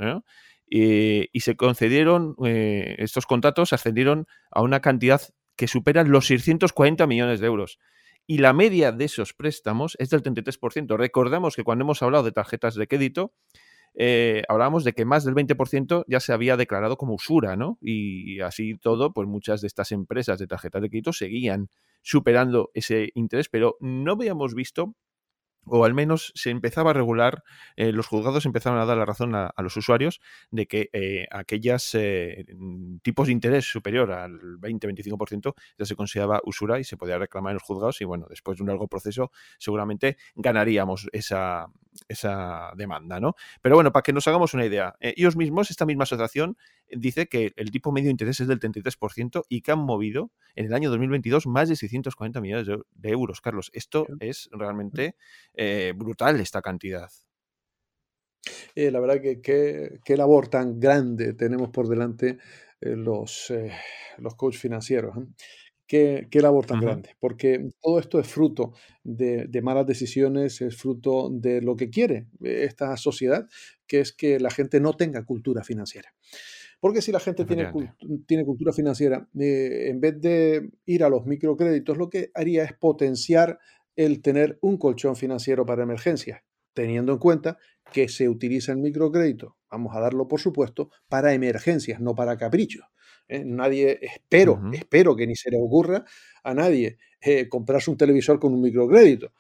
y 0.72 1.40
se 1.40 1.56
concedieron, 1.56 2.36
eh, 2.44 2.94
estos 2.98 3.26
contratos 3.26 3.72
ascendieron 3.72 4.26
a 4.52 4.62
una 4.62 4.80
cantidad 4.80 5.20
que 5.56 5.66
supera 5.66 6.04
los 6.04 6.26
640 6.26 7.06
millones 7.08 7.40
de 7.40 7.46
euros. 7.46 7.78
Y 8.30 8.38
la 8.38 8.52
media 8.52 8.92
de 8.92 9.06
esos 9.06 9.34
préstamos 9.34 9.96
es 9.98 10.08
del 10.10 10.22
33%. 10.22 10.96
Recordemos 10.96 11.56
que 11.56 11.64
cuando 11.64 11.82
hemos 11.82 12.00
hablado 12.00 12.22
de 12.22 12.30
tarjetas 12.30 12.76
de 12.76 12.86
crédito, 12.86 13.34
eh, 13.94 14.44
hablábamos 14.48 14.84
de 14.84 14.92
que 14.92 15.04
más 15.04 15.24
del 15.24 15.34
20% 15.34 16.04
ya 16.06 16.20
se 16.20 16.32
había 16.32 16.56
declarado 16.56 16.96
como 16.96 17.14
usura, 17.14 17.56
¿no? 17.56 17.76
Y 17.80 18.38
así 18.38 18.78
todo, 18.78 19.12
pues 19.12 19.26
muchas 19.26 19.62
de 19.62 19.66
estas 19.66 19.90
empresas 19.90 20.38
de 20.38 20.46
tarjetas 20.46 20.80
de 20.80 20.90
crédito 20.90 21.12
seguían 21.12 21.70
superando 22.02 22.70
ese 22.72 23.10
interés, 23.16 23.48
pero 23.48 23.76
no 23.80 24.12
habíamos 24.12 24.54
visto 24.54 24.94
o 25.66 25.84
al 25.84 25.94
menos 25.94 26.32
se 26.34 26.50
empezaba 26.50 26.90
a 26.90 26.94
regular, 26.94 27.42
eh, 27.76 27.92
los 27.92 28.06
juzgados 28.06 28.46
empezaron 28.46 28.78
a 28.78 28.84
dar 28.84 28.96
la 28.96 29.04
razón 29.04 29.34
a, 29.34 29.52
los 29.58 29.76
usuarios 29.76 30.20
de 30.50 30.66
que 30.66 30.90
eh, 30.92 31.26
aquellos 31.30 31.94
eh, 31.94 32.46
tipos 33.02 33.26
de 33.26 33.32
interés 33.32 33.64
superior 33.66 34.10
al 34.12 34.32
20-25% 34.58 35.54
ya 35.78 35.84
se 35.84 35.96
consideraba 35.96 36.40
usura 36.44 36.78
y 36.80 36.84
se 36.84 36.96
podía 36.96 37.18
reclamar 37.18 37.52
en 37.52 37.54
los 37.54 37.62
juzgados 37.62 38.00
y 38.00 38.04
bueno, 38.04 38.26
después 38.28 38.56
de 38.56 38.62
un 38.62 38.68
largo 38.68 38.88
proceso 38.88 39.30
seguramente 39.58 40.16
ganaríamos 40.34 41.08
esa, 41.12 41.66
esa 42.08 42.72
demanda, 42.76 43.20
¿no? 43.20 43.34
Pero 43.60 43.76
bueno, 43.76 43.92
para 43.92 44.02
que 44.02 44.12
nos 44.12 44.26
hagamos 44.28 44.54
una 44.54 44.64
idea, 44.64 44.96
ellos 45.00 45.36
mismos, 45.36 45.70
esta 45.70 45.86
misma 45.86 46.04
asociación, 46.04 46.56
dice 46.96 47.26
que 47.26 47.52
el 47.56 47.70
tipo 47.70 47.92
medio 47.92 48.06
de 48.06 48.12
interés 48.12 48.40
es 48.40 48.48
del 48.48 48.60
33% 48.60 49.44
y 49.48 49.62
que 49.62 49.72
han 49.72 49.80
movido 49.80 50.30
en 50.54 50.66
el 50.66 50.74
año 50.74 50.90
2022 50.90 51.46
más 51.46 51.68
de 51.68 51.76
640 51.76 52.40
millones 52.40 52.66
de, 52.66 53.08
euros, 53.08 53.40
Carlos. 53.40 53.70
Esto 53.74 54.06
es 54.20 54.48
realmente 54.52 55.16
eh, 55.54 55.92
brutal, 55.96 56.40
esta 56.40 56.62
cantidad. 56.62 57.08
Eh, 58.74 58.90
la 58.90 59.00
verdad 59.00 59.20
que 59.20 59.40
qué 60.04 60.16
labor 60.16 60.48
tan 60.48 60.80
grande 60.80 61.34
tenemos 61.34 61.70
por 61.70 61.88
delante 61.88 62.38
eh, 62.80 62.96
los, 62.96 63.52
los 64.18 64.34
coaches 64.34 64.60
financieros. 64.60 65.14
Qué, 65.86 66.28
labor 66.34 66.66
tan 66.66 66.80
grande, 66.80 67.16
porque 67.18 67.68
todo 67.82 67.98
esto 67.98 68.20
es 68.20 68.28
fruto 68.28 68.74
de, 69.02 69.46
de, 69.48 69.60
malas 69.60 69.84
decisiones, 69.84 70.60
es 70.60 70.76
fruto 70.76 71.28
de 71.32 71.60
lo 71.60 71.74
que 71.74 71.90
quiere 71.90 72.28
esta 72.44 72.96
sociedad, 72.96 73.48
que 73.88 73.98
es 73.98 74.12
que 74.12 74.38
la 74.38 74.50
gente 74.50 74.78
no 74.78 74.92
tenga 74.92 75.24
cultura 75.24 75.64
financiera. 75.64 76.14
Porque 76.80 77.02
si 77.02 77.12
la 77.12 77.20
gente 77.20 77.44
tiene, 77.44 77.70
tiene, 78.26 78.44
cultura 78.44 78.72
financiera, 78.72 79.28
eh, 79.38 79.88
en 79.90 80.00
vez 80.00 80.20
de 80.20 80.70
ir 80.86 81.04
a 81.04 81.10
los 81.10 81.26
microcréditos, 81.26 81.98
lo 81.98 82.08
que 82.08 82.30
haría 82.34 82.64
es 82.64 82.72
potenciar 82.72 83.58
el 83.96 84.22
tener 84.22 84.58
un 84.62 84.78
colchón 84.78 85.14
financiero 85.14 85.66
para 85.66 85.82
emergencias, 85.82 86.40
teniendo 86.72 87.12
en 87.12 87.18
cuenta 87.18 87.58
que 87.92 88.08
se 88.08 88.28
utiliza 88.28 88.72
el 88.72 88.78
microcrédito, 88.78 89.58
vamos 89.70 89.94
a 89.94 90.00
darlo 90.00 90.26
por 90.26 90.40
supuesto, 90.40 90.90
para 91.08 91.34
emergencias, 91.34 92.00
no 92.00 92.14
para 92.14 92.38
caprichos. 92.38 92.86
¿eh? 93.28 93.44
Nadie, 93.44 93.98
espero, 94.00 94.60
espero 94.72 95.14
que 95.14 95.26
ni 95.26 95.36
se 95.36 95.50
le 95.50 95.58
ocurra 95.58 96.04
a 96.42 96.54
nadie 96.54 96.96
eh, 97.20 97.48
comprarse 97.48 97.90
un 97.90 97.98
televisor 97.98 98.40
con 98.40 98.54
un 98.54 98.62
microcrédito. 98.62 99.32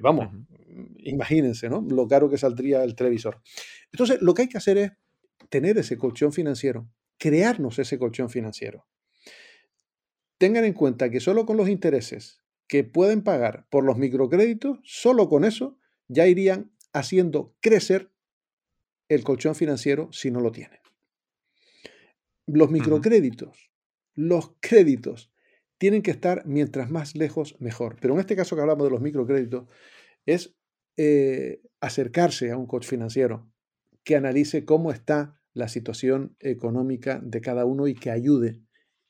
vamos, 0.00 0.28
imagínense, 0.98 1.68
¿no? 1.70 1.84
Lo 1.88 2.06
caro 2.06 2.28
que 2.28 2.36
saldría 2.38 2.84
el 2.84 2.94
televisor. 2.94 3.40
Entonces, 3.90 4.20
lo 4.20 4.34
que 4.34 4.42
hay 4.42 4.48
que 4.48 4.58
hacer 4.58 4.78
es 4.78 4.92
tener 5.52 5.76
ese 5.76 5.98
colchón 5.98 6.32
financiero, 6.32 6.90
crearnos 7.18 7.78
ese 7.78 7.98
colchón 7.98 8.30
financiero. 8.30 8.86
Tengan 10.38 10.64
en 10.64 10.72
cuenta 10.72 11.10
que 11.10 11.20
solo 11.20 11.44
con 11.44 11.58
los 11.58 11.68
intereses 11.68 12.40
que 12.66 12.84
pueden 12.84 13.22
pagar 13.22 13.66
por 13.68 13.84
los 13.84 13.98
microcréditos, 13.98 14.78
solo 14.82 15.28
con 15.28 15.44
eso 15.44 15.78
ya 16.08 16.26
irían 16.26 16.72
haciendo 16.94 17.54
crecer 17.60 18.10
el 19.10 19.24
colchón 19.24 19.54
financiero 19.54 20.10
si 20.10 20.30
no 20.30 20.40
lo 20.40 20.52
tienen. 20.52 20.80
Los 22.46 22.70
microcréditos, 22.70 23.70
los 24.14 24.54
créditos, 24.60 25.30
tienen 25.76 26.00
que 26.00 26.12
estar 26.12 26.46
mientras 26.46 26.90
más 26.90 27.14
lejos 27.14 27.60
mejor. 27.60 27.98
Pero 28.00 28.14
en 28.14 28.20
este 28.20 28.36
caso 28.36 28.56
que 28.56 28.62
hablamos 28.62 28.84
de 28.84 28.90
los 28.90 29.02
microcréditos, 29.02 29.68
es 30.24 30.56
eh, 30.96 31.60
acercarse 31.80 32.50
a 32.50 32.56
un 32.56 32.66
coach 32.66 32.86
financiero 32.86 33.52
que 34.02 34.16
analice 34.16 34.64
cómo 34.64 34.92
está 34.92 35.41
la 35.54 35.68
situación 35.68 36.36
económica 36.40 37.20
de 37.22 37.40
cada 37.40 37.64
uno 37.64 37.86
y 37.86 37.94
que 37.94 38.10
ayude, 38.10 38.60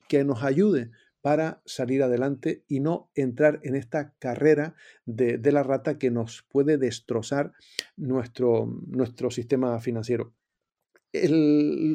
que 0.07 0.23
nos 0.23 0.43
ayude 0.43 0.91
para 1.21 1.61
salir 1.65 2.03
adelante 2.03 2.65
y 2.67 2.81
no 2.81 3.09
entrar 3.15 3.61
en 3.63 3.75
esta 3.75 4.13
carrera 4.19 4.75
de, 5.05 5.39
la 5.53 5.63
rata 5.63 5.97
que 5.97 6.11
nos 6.11 6.43
puede 6.49 6.77
destrozar 6.77 7.53
nuestro, 7.95 8.65
nuestro 8.87 9.31
sistema 9.31 9.79
financiero. 9.79 10.33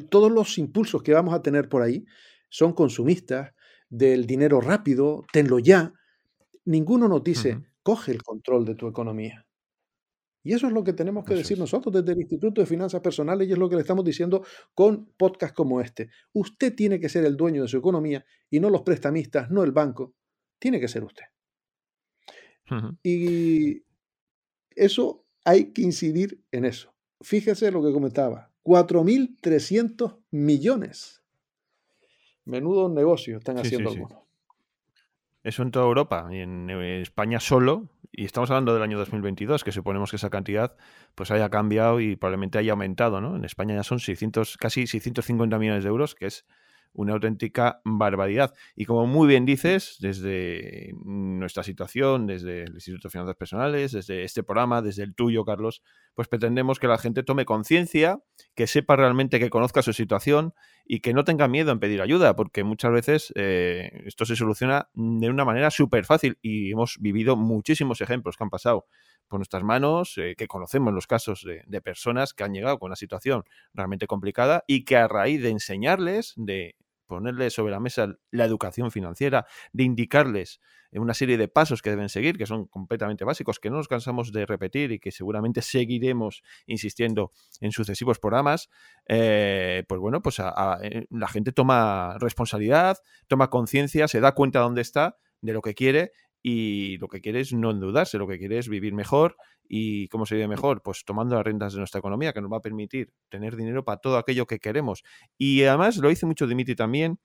todos 0.09 0.33
los 0.33 0.57
impulsos 0.57 1.03
que 1.03 1.13
vamos 1.13 1.35
a 1.35 1.43
tener 1.43 1.69
por 1.69 1.83
ahí 1.83 2.07
son 2.49 2.73
consumistas 2.73 3.53
del 3.91 4.27
dinero 4.27 4.61
rápido, 4.61 5.27
tenlo 5.33 5.59
ya. 5.59 5.93
Ninguno 6.65 7.09
nos 7.09 7.23
dice, 7.23 7.61
coge 7.83 8.13
el 8.13 8.23
control 8.23 8.65
de 8.65 8.77
tu 8.77 8.89
economía. 8.89 9.48
Y 10.43 10.55
eso 10.55 10.67
es 10.67 10.73
lo 10.73 10.85
que 10.85 10.93
tenemos 10.93 11.25
que 11.25 11.35
decir 11.35 11.59
nosotros 11.59 11.93
desde 11.93 12.13
el 12.13 12.21
Instituto 12.21 12.61
de 12.61 12.67
Finanzas 12.67 13.01
Personales 13.01 13.49
y 13.49 13.53
es 13.53 13.59
lo 13.59 13.69
que 13.69 13.75
le 13.75 13.83
estamos 13.83 14.05
diciendo 14.05 14.45
con 14.75 15.13
podcasts 15.17 15.55
como 15.55 15.81
este. 15.81 16.11
Usted 16.33 16.75
tiene 16.75 17.01
que 17.01 17.09
ser 17.09 17.25
el 17.25 17.37
dueño 17.37 17.63
de 17.63 17.69
su 17.69 17.77
economía 17.77 18.25
y 18.49 18.61
no 18.61 18.71
los 18.71 18.83
prestamistas, 18.83 19.51
no 19.51 19.65
el 19.65 19.73
banco. 19.73 20.15
Tiene 20.59 20.81
que 20.81 20.89
ser 20.89 21.05
usted. 21.05 21.25
Y 23.03 23.83
eso 24.71 25.25
hay 25.45 25.73
que 25.73 25.83
incidir 25.83 26.43
en 26.53 26.65
eso. 26.65 26.95
Fíjese 27.21 27.71
lo 27.71 27.83
que 27.83 27.93
comentaba. 27.93 28.53
4.300 28.65 30.19
millones. 30.31 31.23
Menudo 32.45 32.89
negocio 32.89 33.39
están 33.39 33.59
haciendo 33.59 33.91
algunos. 33.91 34.28
Eso 35.45 35.63
en 35.63 35.71
toda 35.71 35.87
Europa 35.87 36.29
y 36.31 36.39
en 36.39 36.69
España 36.71 37.41
solo. 37.41 37.89
Y 38.11 38.25
estamos 38.25 38.51
hablando 38.51 38.75
del 38.75 38.83
año 38.83 38.99
2022, 38.99 39.63
que 39.63 39.73
suponemos 39.73 40.11
que 40.11 40.17
esa 40.17 40.31
cantidad 40.31 40.77
pues 41.15 41.31
haya 41.31 41.49
cambiado 41.51 42.01
y 42.01 42.17
probablemente 42.17 42.59
haya 42.59 42.73
aumentado. 42.73 43.21
¿no? 43.21 43.37
En 43.37 43.45
España 43.45 43.75
ya 43.75 43.85
son 43.85 44.01
600, 44.01 44.57
casi 44.57 44.87
650 44.87 45.59
millones 45.59 45.85
de 45.85 45.89
euros, 45.89 46.15
que 46.15 46.27
es 46.27 46.47
una 46.93 47.15
auténtica 47.15 47.81
barbaridad. 47.85 48.55
Y 48.75 48.85
como 48.85 49.07
muy 49.07 49.29
bien 49.29 49.45
dices, 49.45 49.97
desde 50.01 50.93
nuestra 51.05 51.63
situación, 51.63 52.27
desde 52.27 52.65
el 52.65 52.75
Instituto 52.75 53.09
de 53.09 53.13
Finanzas 53.13 53.37
Personales, 53.37 53.93
desde 53.93 54.25
este 54.25 54.43
programa, 54.43 54.83
desde 54.83 55.05
el 55.05 55.15
tuyo, 55.15 55.45
Carlos, 55.45 55.83
pues 56.15 56.29
pretendemos 56.29 56.79
que 56.79 56.89
la 56.89 56.99
gente 56.99 57.23
tome 57.23 57.45
conciencia, 57.45 58.19
que 58.55 58.67
sepa 58.67 58.97
realmente, 58.97 59.39
que 59.39 59.51
conozca 59.51 59.83
su 59.83 59.93
situación 59.93 60.55
y 60.85 61.01
que 61.01 61.13
no 61.13 61.25
tenga 61.25 61.47
miedo 61.49 61.71
en 61.71 61.79
pedir 61.79 62.01
ayuda, 62.01 62.35
porque 62.35 62.65
muchas 62.65 62.91
veces 62.91 63.33
eh, 63.37 64.03
esto 64.07 64.25
se 64.25 64.35
soluciona 64.35 64.89
de 64.95 65.31
una 65.31 65.45
manera 65.45 65.71
súper 65.71 66.05
fácil 66.05 66.39
y 66.43 66.73
hemos 66.73 66.97
vivido 66.99 67.37
muchísimos 67.37 68.01
ejemplos 68.01 68.37
que 68.37 68.45
han 68.45 68.51
pasado 68.51 68.87
por 69.29 69.39
nuestras 69.39 69.63
manos, 69.63 70.17
eh, 70.19 70.35
que 70.37 70.47
conocemos 70.47 70.93
los 70.93 71.07
casos 71.07 71.43
de, 71.45 71.63
de, 71.67 71.81
personas 71.81 72.35
que 72.35 72.45
han 72.45 72.55
llegado 72.55 72.79
con 72.79 72.89
una 72.89 72.97
situación 72.97 73.45
realmente 73.75 74.07
complicada 74.07 74.65
y 74.67 74.85
que 74.85 74.97
a 74.97 75.09
raíz 75.09 75.43
de 75.43 75.51
enseñarles, 75.51 76.35
de 76.37 76.77
ponerles 77.07 77.55
sobre 77.55 77.73
la 77.73 77.81
mesa 77.81 78.15
la 78.31 78.45
educación 78.45 78.91
financiera, 78.91 79.47
de 79.73 79.85
indicarles 79.85 80.61
una 80.93 81.15
serie 81.15 81.37
de 81.37 81.49
pasos 81.49 81.83
que 81.83 81.91
deben 81.91 82.09
seguir, 82.09 82.39
que 82.39 82.47
son 82.47 82.67
completamente 82.67 83.25
básicos, 83.25 83.61
que 83.61 83.69
no 83.69 83.77
nos 83.77 83.89
cansamos 83.89 84.33
de 84.33 84.47
repetir 84.47 84.93
y 84.93 84.99
que 84.99 85.11
seguramente 85.11 85.61
seguiremos 85.61 86.43
insistiendo 86.67 87.33
en 87.61 87.73
sucesivos 87.73 88.19
programas, 88.19 88.71
eh, 89.07 89.85
pues 89.87 90.01
bueno, 90.01 90.23
pues 90.23 90.39
eh, 90.39 91.07
la 91.11 91.29
gente 91.29 91.53
toma 91.53 92.17
responsabilidad, 92.19 92.99
toma 93.27 93.51
conciencia, 93.51 94.09
se 94.09 94.21
da 94.21 94.33
cuenta 94.33 94.61
de 94.61 94.65
dónde 94.65 94.81
está, 94.81 95.19
de 95.41 95.53
lo 95.53 95.61
que 95.61 95.75
quiere 95.75 96.13
y 96.43 96.99
lo 96.99 97.09
que 97.09 97.21
quiere 97.21 97.41
es 97.41 97.53
no 97.53 97.71
endeudarse, 97.71 98.19
lo 98.19 98.27
que 98.29 98.39
quiere 98.39 98.59
es 98.59 98.69
vivir 98.69 98.95
mejor 98.95 99.37
y 99.69 100.09
cómo 100.09 100.27
se 100.27 100.35
vive 100.35 100.49
mejor, 100.49 100.83
pues 100.83 101.05
tomando 101.05 101.37
las 101.37 101.45
rentas 101.45 101.73
de 101.73 101.79
nuestra 101.79 101.99
economía, 101.99 102.33
que 102.33 102.41
nos 102.41 102.51
va 102.51 102.59
a 102.59 102.63
permitir 102.63 103.13
tener 103.29 103.57
dinero 103.57 103.85
para 103.85 103.99
todo 103.99 104.17
aquello 104.17 104.47
que 104.47 104.59
queremos. 104.59 105.03
Y 105.37 105.65
además, 105.65 105.99
lo 105.99 106.09
dice 106.09 106.27
mucho 106.27 106.47
Dimitri 106.47 106.75
también, 106.75 107.19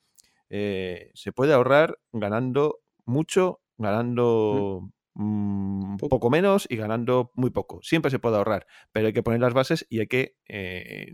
eh, 0.50 1.12
se 1.14 1.32
puede 1.32 1.54
ahorrar 1.54 2.00
ganando 2.12 2.82
mucho, 3.06 3.62
ganando 3.78 4.90
un 5.16 5.94
mm, 5.94 5.98
poco 5.98 6.30
menos 6.30 6.66
y 6.70 6.76
ganando 6.76 7.32
muy 7.36 7.52
poco. 7.52 7.80
Siempre 7.84 8.12
se 8.12 8.20
puede 8.20 8.38
ahorrar, 8.38 8.66
pero 8.92 9.08
hay 9.08 9.14
que 9.14 9.24
poner 9.24 9.40
las 9.40 9.54
bases 9.54 9.86
y 9.90 10.00
hay 10.00 10.08
que, 10.08 10.36
eh, 10.48 11.12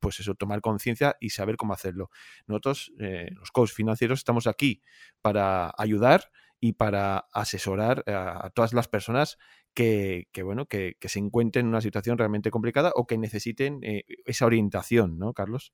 pues 0.00 0.20
eso, 0.20 0.34
tomar 0.34 0.60
conciencia 0.60 1.16
y 1.20 1.30
saber 1.30 1.56
cómo 1.56 1.74
hacerlo. 1.74 2.10
Nosotros, 2.46 2.92
eh, 2.98 3.28
los 3.32 3.50
coaches 3.50 3.74
financieros, 3.74 4.20
estamos 4.20 4.46
aquí 4.46 4.82
para 5.20 5.72
ayudar 5.76 6.30
y 6.60 6.74
para 6.74 7.26
asesorar 7.32 8.02
a, 8.06 8.50
todas 8.54 8.72
las 8.72 8.88
personas 8.88 9.38
que, 9.74 10.26
bueno, 10.42 10.66
que, 10.66 10.96
se 11.02 11.18
encuentren 11.18 11.66
en 11.66 11.70
una 11.70 11.80
situación 11.80 12.18
realmente 12.18 12.50
complicada 12.50 12.92
o 12.94 13.06
que 13.06 13.18
necesiten 13.18 13.80
eh, 13.82 14.04
esa 14.24 14.46
orientación, 14.46 15.18
¿no, 15.18 15.32
Carlos? 15.34 15.72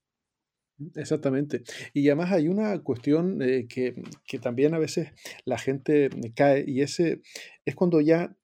Exactamente. 0.96 1.62
Y 1.92 2.08
además 2.08 2.32
hay 2.32 2.48
una 2.48 2.78
cuestión 2.82 3.40
eh, 3.42 3.66
que, 3.68 3.94
que, 4.26 4.38
también 4.38 4.74
a 4.74 4.78
veces 4.78 5.12
la 5.44 5.58
gente 5.58 6.10
cae 6.34 6.64
y 6.66 6.80
ese 6.80 7.20
es 7.64 7.74
cuando 7.74 8.00
ya 8.00 8.36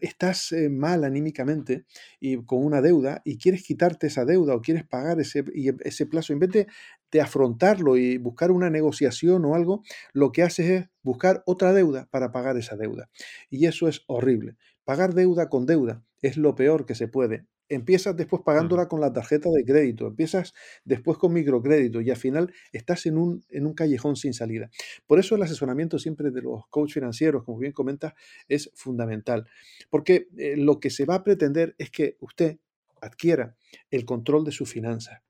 estás 0.00 0.52
eh, 0.52 0.68
mal 0.68 1.04
anímicamente 1.04 1.84
y 2.20 2.36
con 2.44 2.64
una 2.64 2.80
deuda 2.80 3.22
y 3.24 3.38
quieres 3.38 3.64
quitarte 3.64 4.06
esa 4.06 4.24
deuda 4.24 4.54
o 4.54 4.60
quieres 4.60 4.86
pagar 4.86 5.20
ese, 5.20 5.44
ese 5.80 6.06
plazo, 6.06 6.32
en 6.32 6.38
vez 6.38 6.50
de, 6.50 6.66
de, 7.10 7.20
afrontarlo 7.20 7.96
y 7.96 8.18
buscar 8.18 8.50
una 8.50 8.70
negociación 8.70 9.44
o 9.44 9.54
algo, 9.54 9.82
lo 10.12 10.32
que 10.32 10.42
haces 10.42 10.70
es 10.70 10.88
buscar 11.02 11.42
otra 11.46 11.72
deuda 11.72 12.08
para 12.10 12.32
pagar 12.32 12.56
esa 12.56 12.76
deuda. 12.76 13.10
Y 13.50 13.66
eso 13.66 13.88
es 13.88 14.02
horrible. 14.06 14.56
Pagar 14.84 15.14
deuda 15.14 15.48
con 15.48 15.66
deuda 15.66 16.04
es 16.22 16.36
lo 16.36 16.54
peor 16.54 16.86
que 16.86 16.94
se 16.94 17.08
puede 17.08 17.46
empiezas 17.68 18.16
después 18.16 18.42
pagándola 18.42 18.88
con 18.88 19.00
la 19.00 19.12
tarjeta 19.12 19.50
de 19.50 19.64
crédito, 19.64 20.06
empiezas 20.06 20.54
después 20.84 21.18
con 21.18 21.32
microcrédito 21.32 22.00
y 22.00 22.10
al 22.10 22.16
final 22.16 22.52
estás 22.72 23.06
en 23.06 23.18
un, 23.18 23.44
en 23.50 23.66
un 23.66 23.74
callejón 23.74 24.16
sin 24.16 24.34
salida. 24.34 24.70
Por 25.06 25.18
eso 25.18 25.36
el 25.36 25.42
asesoramiento 25.42 25.98
siempre 25.98 26.30
de 26.30 26.42
los 26.42 26.66
coach 26.68 26.94
financieros, 26.94 27.44
como 27.44 27.58
bien 27.58 27.72
comentas, 27.72 28.14
es 28.48 28.70
fundamental, 28.74 29.46
porque 29.90 30.28
eh, 30.36 30.56
lo 30.56 30.80
que 30.80 30.90
se 30.90 31.04
va 31.04 31.16
a 31.16 31.24
pretender 31.24 31.74
es 31.78 31.90
que 31.90 32.16
usted 32.20 32.58
adquiera 33.00 33.56
el 33.90 34.04
control 34.04 34.44
de 34.44 34.52
sus 34.52 34.70
finanzas 34.70 35.20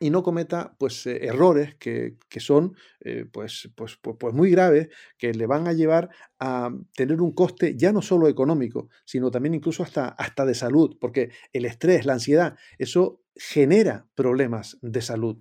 y 0.00 0.10
no 0.10 0.22
cometa 0.22 0.74
pues, 0.78 1.06
eh, 1.06 1.26
errores 1.26 1.76
que, 1.76 2.16
son 2.38 2.76
eh, 3.00 3.26
pues, 3.30 3.70
pues, 3.74 3.96
pues, 4.00 4.16
pues, 4.18 4.34
muy 4.34 4.50
graves, 4.50 4.88
que 5.18 5.32
le 5.32 5.46
van 5.46 5.68
a 5.68 5.72
llevar 5.72 6.10
a 6.40 6.70
tener 6.94 7.20
un 7.20 7.32
coste 7.32 7.76
ya 7.76 7.92
no 7.92 8.02
solo 8.02 8.28
económico, 8.28 8.88
sino 9.04 9.30
también 9.30 9.54
incluso 9.54 9.82
hasta, 9.82 10.08
hasta 10.08 10.44
de 10.44 10.54
salud, 10.54 10.96
porque 11.00 11.30
el 11.52 11.64
estrés, 11.64 12.06
la 12.06 12.14
ansiedad, 12.14 12.56
eso 12.78 13.22
genera 13.36 14.06
problemas 14.14 14.78
de 14.82 15.00
salud. 15.00 15.36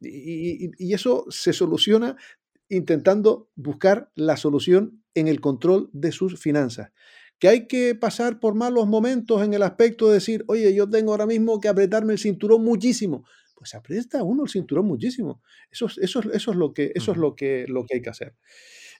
y, 0.00 0.70
y 0.78 0.94
eso 0.94 1.26
se 1.28 1.52
soluciona 1.52 2.16
intentando 2.68 3.50
buscar 3.54 4.10
la 4.14 4.36
solución 4.36 5.02
en 5.14 5.28
el 5.28 5.40
control 5.40 5.90
de 5.92 6.12
sus 6.12 6.38
finanzas. 6.38 6.90
Que 7.38 7.48
hay 7.48 7.66
que 7.66 7.94
pasar 7.94 8.40
por 8.40 8.54
malos 8.54 8.86
momentos 8.86 9.42
en 9.42 9.54
el 9.54 9.62
aspecto 9.62 10.08
de 10.08 10.14
decir, 10.14 10.44
oye, 10.46 10.74
yo 10.74 10.88
tengo 10.88 11.12
ahora 11.12 11.26
mismo 11.26 11.60
que 11.60 11.68
apretarme 11.68 12.12
el 12.12 12.18
cinturón 12.18 12.64
muchísimo 12.64 13.24
pues 13.54 13.74
aprieta 13.74 14.22
uno 14.22 14.44
el 14.44 14.48
cinturón 14.48 14.86
muchísimo. 14.86 15.42
Eso, 15.70 15.86
eso, 16.00 16.20
eso 16.32 16.50
es, 16.50 16.56
lo 16.56 16.72
que, 16.72 16.92
eso 16.94 17.12
es 17.12 17.18
lo, 17.18 17.34
que, 17.34 17.66
lo 17.68 17.84
que 17.84 17.96
hay 17.96 18.02
que 18.02 18.10
hacer. 18.10 18.34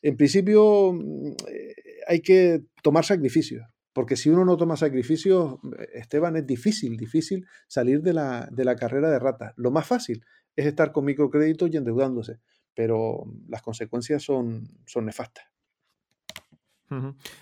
En 0.02 0.16
principio 0.16 0.92
mm, 0.92 1.32
eh, 1.48 1.74
hay 2.06 2.20
que 2.20 2.62
tomar 2.82 3.04
sacrificios, 3.04 3.66
porque 3.92 4.16
si 4.16 4.30
uno 4.30 4.44
no 4.44 4.56
toma 4.56 4.76
sacrificios, 4.76 5.56
Esteban, 5.92 6.36
es 6.36 6.46
difícil, 6.46 6.96
difícil 6.96 7.46
salir 7.68 8.02
de 8.02 8.12
la, 8.12 8.48
de 8.50 8.64
la 8.64 8.76
carrera 8.76 9.10
de 9.10 9.18
rata. 9.18 9.54
Lo 9.56 9.70
más 9.70 9.86
fácil 9.86 10.24
es 10.56 10.66
estar 10.66 10.92
con 10.92 11.04
microcréditos 11.04 11.70
y 11.72 11.76
endeudándose, 11.76 12.40
pero 12.74 13.24
las 13.48 13.62
consecuencias 13.62 14.22
son, 14.22 14.68
son 14.86 15.06
nefastas. 15.06 15.53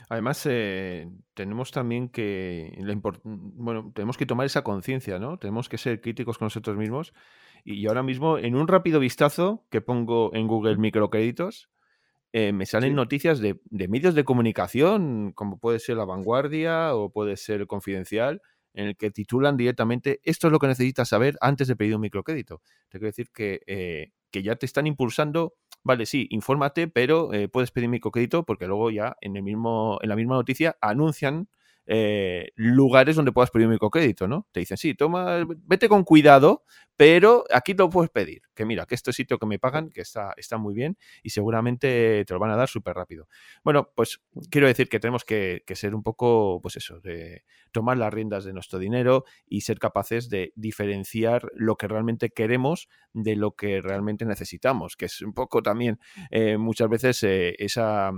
Además, 0.09 0.47
eh, 0.49 1.09
tenemos 1.35 1.71
también 1.71 2.09
que, 2.09 2.77
bueno, 3.25 3.93
tenemos 3.95 4.17
que 4.17 4.27
tomar 4.27 4.47
esa 4.47 4.63
conciencia, 4.63 5.19
¿no? 5.19 5.39
Tenemos 5.39 5.69
que 5.69 5.79
ser 5.79 6.01
críticos 6.01 6.39
con 6.39 6.47
nosotros 6.47 6.77
mismos. 6.77 7.13
Y 7.65 7.87
ahora 7.87 8.03
mismo, 8.03 8.39
en 8.39 8.57
un 8.57 8.69
rápido 8.69 9.01
vistazo 9.01 9.65
que 9.71 9.81
pongo 9.81 10.35
en 10.35 10.47
Google 10.49 10.77
microcréditos, 10.77 11.71
eh, 12.33 12.53
me 12.53 12.67
salen 12.67 12.95
noticias 12.95 13.41
de, 13.41 13.61
de, 13.67 13.89
medios 13.89 14.15
de 14.15 14.25
comunicación, 14.25 15.33
como 15.33 15.59
puede 15.59 15.79
ser 15.79 15.99
La 15.99 16.05
Vanguardia 16.05 16.95
o 16.95 17.11
puede 17.11 17.37
ser 17.37 17.67
Confidencial, 17.67 18.41
en 18.75 18.89
el 18.89 18.97
que 18.97 19.11
titulan 19.11 19.57
directamente 19.57 20.21
esto 20.25 20.47
es 20.47 20.53
lo 20.53 20.59
que 20.59 20.67
necesitas 20.67 21.09
saber 21.09 21.37
antes 21.41 21.69
de 21.69 21.77
pedir 21.77 21.95
un 21.95 22.01
microcrédito. 22.01 22.63
Te 22.89 22.99
quiero 22.99 23.09
decir 23.09 23.31
que, 23.33 23.61
eh, 23.67 24.13
que 24.33 24.43
ya 24.43 24.57
te 24.57 24.67
están 24.67 24.89
impulsando 24.89 25.55
vale, 25.85 26.07
sí, 26.07 26.27
infórmate, 26.31 26.89
pero 26.89 27.33
eh, 27.33 27.49
puedes 27.49 27.71
pedir 27.71 27.89
microcrédito 27.89 28.45
porque 28.45 28.67
luego 28.67 28.91
ya 28.91 29.17
en, 29.21 29.37
el 29.37 29.43
mismo, 29.43 29.99
en 30.03 30.09
la 30.09 30.17
misma 30.17 30.35
noticia 30.35 30.77
anuncian 30.81 31.49
eh, 31.87 32.53
lugares 32.55 33.17
donde 33.17 33.33
puedas 33.33 33.51
pedir 33.51 33.69
microcrédito, 33.69 34.29
¿no? 34.29 34.47
Te 34.53 34.61
dicen, 34.61 34.77
sí, 34.77 34.95
toma, 34.95 35.45
vete 35.67 35.89
con 35.89 36.05
cuidado, 36.05 36.65
pero 36.97 37.45
aquí 37.53 37.75
lo 37.75 37.91
puedes 37.91 38.11
pedir. 38.11 38.43
Que 38.55 38.65
mira, 38.65 38.87
que 38.87 38.95
este 38.95 39.13
sitio 39.13 39.39
que 39.39 39.47
me 39.47 39.59
pagan, 39.59 39.91
que 39.91 40.03
está, 40.03 40.35
está 40.37 40.59
muy 40.59 40.75
bien 40.75 40.97
y 41.23 41.31
seguramente 41.31 42.25
te 42.25 42.35
lo 42.35 42.39
van 42.39 42.51
a 42.51 42.57
dar 42.57 42.69
súper 42.69 42.95
rápido. 42.95 43.27
Bueno, 43.65 43.91
pues 43.95 44.21
quiero 44.51 44.67
decir 44.67 44.89
que 44.89 45.01
tenemos 45.01 45.25
que, 45.25 45.65
ser 45.75 45.95
un 45.95 46.03
poco, 46.03 46.61
pues 46.61 46.77
eso, 46.77 47.01
de 47.01 47.45
tomar 47.73 47.97
las 47.97 48.13
riendas 48.13 48.45
de 48.45 48.53
nuestro 48.53 48.79
dinero 48.79 49.25
y 49.47 49.63
ser 49.63 49.79
capaces 49.79 50.29
de 50.29 50.53
diferenciar 50.55 51.51
lo 51.55 51.77
que 51.77 51.89
realmente 51.89 52.31
queremos 52.31 52.89
de 53.13 53.37
lo 53.37 53.53
que 53.53 53.81
realmente 53.81 54.25
necesitamos, 54.25 54.97
que 54.97 55.07
es 55.07 55.23
un 55.23 55.33
poco 55.33 55.63
también 55.63 55.99
eh, 56.31 56.59
muchas 56.59 56.89
veces 56.89 57.23
eh, 57.25 57.55
esa, 57.59 58.13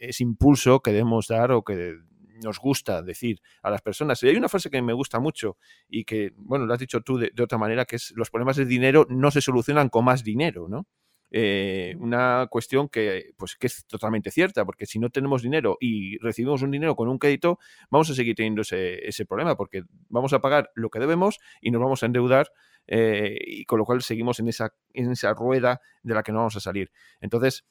ese 0.00 0.22
impulso 0.22 0.80
que 0.80 0.92
debemos 0.92 1.28
dar 1.28 1.52
o 1.52 1.62
que 1.62 1.94
nos 2.42 2.58
gusta 2.58 3.02
decir 3.02 3.40
a 3.62 3.70
las 3.70 3.82
personas. 3.82 4.22
Y 4.22 4.28
hay 4.28 4.36
una 4.36 4.48
frase 4.48 4.70
que 4.70 4.80
me 4.82 4.92
gusta 4.92 5.20
mucho 5.20 5.56
y 5.88 6.04
que, 6.04 6.32
bueno, 6.36 6.66
lo 6.66 6.74
has 6.74 6.80
dicho 6.80 7.00
tú 7.00 7.18
de, 7.18 7.32
otra 7.42 7.58
manera, 7.58 7.84
que 7.84 7.96
es 7.96 8.12
los 8.16 8.30
problemas 8.30 8.56
de 8.56 8.64
dinero 8.64 9.06
no 9.08 9.30
se 9.30 9.40
solucionan 9.40 9.88
con 9.88 10.04
más 10.04 10.24
dinero, 10.24 10.68
¿no? 10.68 10.86
eh, 11.30 11.94
una 11.98 12.46
cuestión 12.50 12.88
que, 12.88 13.32
pues, 13.36 13.56
que 13.56 13.66
es 13.66 13.86
totalmente 13.86 14.30
cierta, 14.30 14.64
porque 14.64 14.86
si 14.86 14.98
no 14.98 15.10
tenemos 15.10 15.42
dinero 15.42 15.76
y 15.80 16.18
recibimos 16.18 16.62
un 16.62 16.70
dinero 16.70 16.96
con 16.96 17.08
un 17.08 17.18
crédito, 17.18 17.58
vamos 17.90 18.10
a 18.10 18.14
seguir 18.14 18.34
teniendo 18.34 18.62
ese, 18.62 19.06
ese 19.06 19.26
problema, 19.26 19.56
porque 19.56 19.82
vamos 20.08 20.32
a 20.32 20.40
pagar 20.40 20.70
lo 20.74 20.90
que 20.90 20.98
debemos 20.98 21.38
y 21.60 21.70
nos 21.70 21.80
vamos 21.80 22.02
a 22.02 22.06
endeudar 22.06 22.50
eh, 22.86 23.38
y 23.46 23.64
con 23.66 23.78
lo 23.78 23.84
cual 23.84 24.02
seguimos 24.02 24.40
en 24.40 24.48
esa, 24.48 24.74
en 24.94 25.10
esa 25.12 25.34
rueda 25.34 25.80
de 26.02 26.14
la 26.14 26.22
que 26.22 26.32
no 26.32 26.38
vamos 26.38 26.56
a 26.56 26.60
salir. 26.60 26.90
Entonces, 27.20 27.66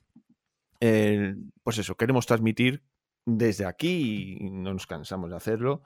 pues 0.79 1.79
eso, 1.79 1.95
queremos 1.95 2.27
transmitir 2.27 2.83
desde 3.27 3.65
aquí, 3.65 4.37
y 4.39 4.49
no 4.49 4.73
nos 4.73 4.87
cansamos 4.87 5.29
de 5.29 5.35
hacerlo, 5.35 5.83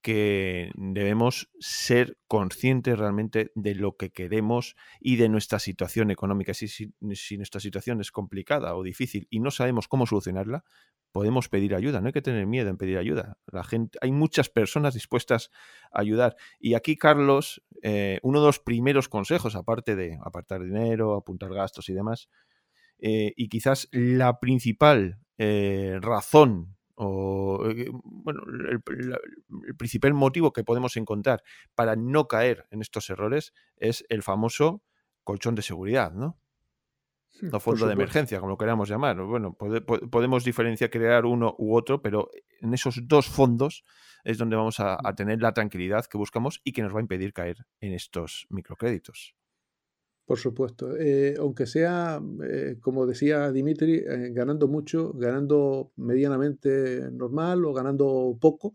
que 0.00 0.70
debemos 0.76 1.50
ser 1.58 2.18
conscientes 2.28 2.96
realmente 2.96 3.50
de 3.56 3.74
lo 3.74 3.96
que 3.96 4.12
queremos 4.12 4.76
y 5.00 5.16
de 5.16 5.28
nuestra 5.28 5.58
situación 5.58 6.12
económica. 6.12 6.54
Si, 6.54 6.94
nuestra 7.00 7.60
situación 7.60 8.00
es 8.00 8.12
complicada 8.12 8.76
o 8.76 8.84
difícil 8.84 9.26
y 9.28 9.40
no 9.40 9.50
sabemos 9.50 9.88
cómo 9.88 10.06
solucionarla, 10.06 10.62
podemos 11.10 11.48
pedir 11.48 11.74
ayuda. 11.74 12.00
No 12.00 12.08
hay 12.08 12.12
que 12.12 12.22
tener 12.22 12.46
miedo 12.46 12.70
en 12.70 12.76
pedir 12.76 12.96
ayuda. 12.96 13.38
La 13.50 13.64
gente, 13.64 13.98
hay 14.00 14.12
muchas 14.12 14.48
personas 14.48 14.94
dispuestas 14.94 15.50
a 15.90 16.00
ayudar. 16.00 16.36
Y 16.60 16.74
aquí, 16.74 16.96
Carlos, 16.96 17.64
eh, 17.82 18.20
uno 18.22 18.40
de 18.40 18.46
los 18.46 18.60
primeros 18.60 19.08
consejos, 19.08 19.56
aparte 19.56 19.96
de 19.96 20.18
apartar 20.24 20.62
dinero, 20.62 21.14
apuntar 21.14 21.52
gastos 21.52 21.88
y 21.88 21.94
demás, 21.94 22.28
eh, 23.00 23.32
y 23.36 23.48
quizás 23.48 23.88
la 23.90 24.38
principal 24.38 25.18
eh, 25.38 25.98
razón 26.00 26.73
o 26.96 27.66
eh, 27.68 27.90
bueno, 28.02 28.42
el, 28.70 28.80
principal 29.76 30.14
motivo 30.14 30.52
que 30.52 30.64
podemos 30.64 30.96
encontrar 30.96 31.42
para 31.74 31.96
no 31.96 32.28
caer 32.28 32.66
en 32.70 32.80
estos 32.80 33.10
errores 33.10 33.52
es 33.76 34.04
el 34.08 34.22
famoso 34.22 34.82
colchón 35.24 35.54
de 35.54 35.62
seguridad, 35.62 36.12
¿no? 36.12 36.38
Hmm, 37.40 37.48
o 37.52 37.60
fondo 37.60 37.86
de 37.86 37.94
emergencia, 37.94 38.38
como 38.38 38.50
lo 38.50 38.58
queramos 38.58 38.88
llamar. 38.88 39.20
Bueno, 39.22 39.54
podemos 39.54 40.44
diferenciar, 40.44 40.90
crear 40.90 41.26
uno 41.26 41.54
u 41.58 41.74
otro, 41.74 42.00
pero 42.00 42.30
en 42.60 42.72
esos 42.74 43.08
dos 43.08 43.26
fondos 43.26 43.84
es 44.22 44.38
donde 44.38 44.56
vamos 44.56 44.78
a, 44.78 44.96
a 45.02 45.14
tener 45.14 45.42
la 45.42 45.52
tranquilidad 45.52 46.06
que 46.06 46.16
buscamos 46.16 46.60
y 46.62 46.72
que 46.72 46.82
nos 46.82 46.94
va 46.94 46.98
a 46.98 47.02
impedir 47.02 47.32
caer 47.32 47.66
en 47.80 47.92
estos 47.92 48.46
microcréditos. 48.50 49.34
Por 50.26 50.38
supuesto. 50.38 50.96
Eh, 50.98 51.34
aunque 51.38 51.66
sea, 51.66 52.20
eh, 52.48 52.76
como 52.80 53.06
decía 53.06 53.52
Dimitri, 53.52 53.96
eh, 53.96 54.30
ganando 54.32 54.68
mucho, 54.68 55.12
ganando 55.12 55.92
medianamente 55.96 57.10
normal 57.12 57.64
o 57.64 57.74
ganando 57.74 58.36
poco, 58.40 58.74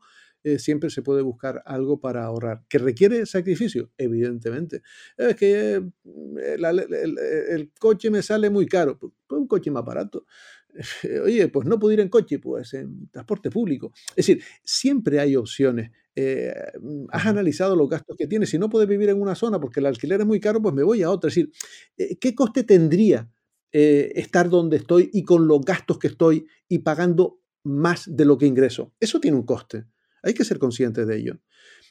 siempre 0.57 0.89
se 0.89 1.01
puede 1.01 1.21
buscar 1.21 1.61
algo 1.65 1.99
para 1.99 2.23
ahorrar. 2.23 2.63
¿Que 2.69 2.77
requiere 2.77 3.25
sacrificio? 3.25 3.91
Evidentemente. 3.97 4.81
Es 5.17 5.35
que 5.35 5.83
el, 6.15 7.71
coche 7.77 8.09
me 8.09 8.23
sale 8.23 8.49
muy 8.49 8.65
caro. 8.65 8.97
Pues, 8.97 9.11
pues 9.27 9.41
un 9.41 9.47
coche 9.47 9.69
más 9.69 9.83
barato. 9.83 10.25
Oye, 11.23 11.49
pues 11.49 11.67
no 11.67 11.77
puedo 11.77 11.93
ir 11.93 11.99
en 11.99 12.09
coche, 12.09 12.39
pues 12.39 12.73
en 12.73 13.09
transporte 13.09 13.51
público. 13.51 13.91
Es 14.11 14.27
decir, 14.27 14.41
siempre 14.63 15.19
hay 15.19 15.35
opciones. 15.35 15.91
Eh, 16.15 16.53
mm, 16.81 17.05
has 17.09 17.25
analizado 17.25 17.75
los 17.75 17.89
gastos 17.89 18.15
que 18.17 18.27
tienes. 18.27 18.49
Si 18.49 18.57
no 18.57 18.69
puedes 18.69 18.87
vivir 18.87 19.09
en 19.09 19.21
una 19.21 19.35
zona 19.35 19.59
porque 19.59 19.79
el 19.79 19.85
alquiler 19.85 20.21
es 20.21 20.27
muy 20.27 20.39
caro, 20.39 20.61
pues 20.61 20.73
me 20.73 20.83
voy 20.83 21.03
a 21.03 21.09
otra. 21.09 21.29
Es 21.29 21.35
decir, 21.35 21.51
eh, 21.97 22.17
¿qué 22.17 22.35
coste 22.35 22.63
tendría 22.63 23.29
eh, 23.71 24.11
estar 24.15 24.49
donde 24.49 24.77
estoy 24.77 25.09
y 25.13 25.23
con 25.23 25.47
los 25.47 25.61
gastos 25.61 25.99
que 25.99 26.07
estoy 26.07 26.47
y 26.67 26.79
pagando 26.79 27.39
más 27.63 28.03
de 28.07 28.25
lo 28.25 28.37
que 28.37 28.47
ingreso? 28.47 28.93
Eso 28.99 29.19
tiene 29.19 29.37
un 29.37 29.45
coste. 29.45 29.85
Hay 30.23 30.33
que 30.33 30.43
ser 30.43 30.59
conscientes 30.59 31.07
de 31.07 31.17
ello. 31.17 31.39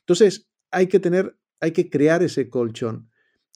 Entonces, 0.01 0.49
hay 0.71 0.87
que 0.87 1.01
tener, 1.01 1.39
hay 1.61 1.73
que 1.73 1.89
crear 1.89 2.23
ese 2.23 2.51
colchón. 2.51 3.11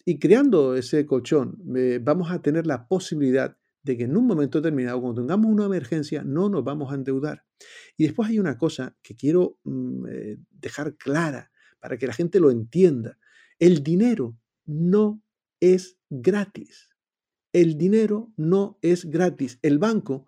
Y 0.05 0.18
creando 0.18 0.75
ese 0.75 1.07
colchón, 1.07 1.59
vamos 2.01 2.33
a 2.33 2.42
tener 2.42 2.66
la 2.66 2.88
posibilidad 2.88 3.57
de 3.83 3.97
que 3.97 4.05
en 4.05 4.16
un 4.16 4.27
momento 4.27 4.61
determinado, 4.61 5.01
cuando 5.01 5.23
tengamos 5.23 5.51
una 5.51 5.66
emergencia, 5.66 6.23
no 6.25 6.49
nos 6.49 6.62
vamos 6.64 6.92
a 6.92 6.95
endeudar. 6.95 7.45
Y 7.97 8.05
después 8.05 8.29
hay 8.29 8.38
una 8.38 8.57
cosa 8.57 8.97
que 9.03 9.16
quiero 9.16 9.59
mm, 9.64 10.07
eh, 10.09 10.38
dejar 10.51 10.97
clara 10.97 11.51
para 11.81 11.99
que 11.99 12.07
la 12.07 12.12
gente 12.12 12.38
lo 12.38 12.51
entienda. 12.51 13.18
El 13.59 13.83
dinero 13.83 14.38
no 14.64 15.23
es 15.61 15.99
gratis. 16.11 16.90
El 17.53 17.77
dinero 17.77 18.33
no 18.37 18.79
es 18.83 19.05
gratis. 19.05 19.59
El 19.62 19.79
banco 19.79 20.27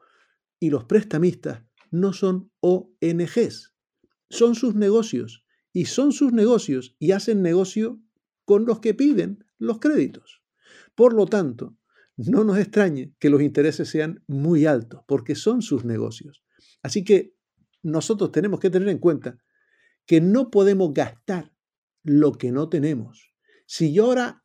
y 0.58 0.70
los 0.70 0.84
prestamistas 0.84 1.62
no 1.90 2.12
son 2.12 2.50
ONGs. 2.60 3.74
Son 4.30 4.54
sus 4.54 4.74
negocios. 4.74 5.44
Y 5.72 5.86
son 5.86 6.12
sus 6.12 6.32
negocios 6.32 6.96
y 6.98 7.12
hacen 7.12 7.42
negocio 7.42 8.00
con 8.44 8.64
los 8.64 8.80
que 8.80 8.94
piden 8.94 9.44
los 9.58 9.80
créditos. 9.80 10.42
Por 10.94 11.14
lo 11.14 11.26
tanto, 11.26 11.76
no 12.16 12.44
nos 12.44 12.58
extrañe 12.58 13.12
que 13.18 13.30
los 13.30 13.42
intereses 13.42 13.88
sean 13.88 14.22
muy 14.26 14.66
altos, 14.66 15.02
porque 15.06 15.34
son 15.34 15.62
sus 15.62 15.84
negocios. 15.84 16.44
Así 16.82 17.04
que 17.04 17.34
nosotros 17.82 18.32
tenemos 18.32 18.60
que 18.60 18.70
tener 18.70 18.88
en 18.88 18.98
cuenta 18.98 19.38
que 20.06 20.20
no 20.20 20.50
podemos 20.50 20.92
gastar 20.92 21.52
lo 22.02 22.32
que 22.32 22.52
no 22.52 22.68
tenemos. 22.68 23.32
Si 23.66 23.92
yo 23.92 24.06
ahora 24.06 24.44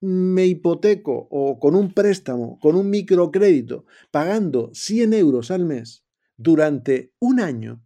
me 0.00 0.46
hipoteco 0.46 1.28
o 1.30 1.58
con 1.58 1.74
un 1.74 1.92
préstamo, 1.92 2.58
con 2.58 2.76
un 2.76 2.90
microcrédito, 2.90 3.86
pagando 4.10 4.70
100 4.74 5.14
euros 5.14 5.50
al 5.50 5.64
mes 5.64 6.04
durante 6.36 7.12
un 7.20 7.40
año, 7.40 7.82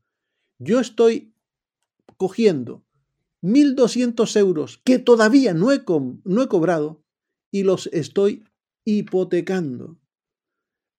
yo 0.58 0.80
estoy 0.80 1.34
cogiendo 2.16 2.84
1.200 3.42 4.36
euros 4.36 4.80
que 4.84 4.98
todavía 4.98 5.54
no 5.54 5.70
he, 5.70 5.84
no 6.24 6.42
he 6.42 6.48
cobrado 6.48 7.04
y 7.50 7.62
los 7.62 7.88
estoy 7.92 8.44
hipotecando. 8.88 9.98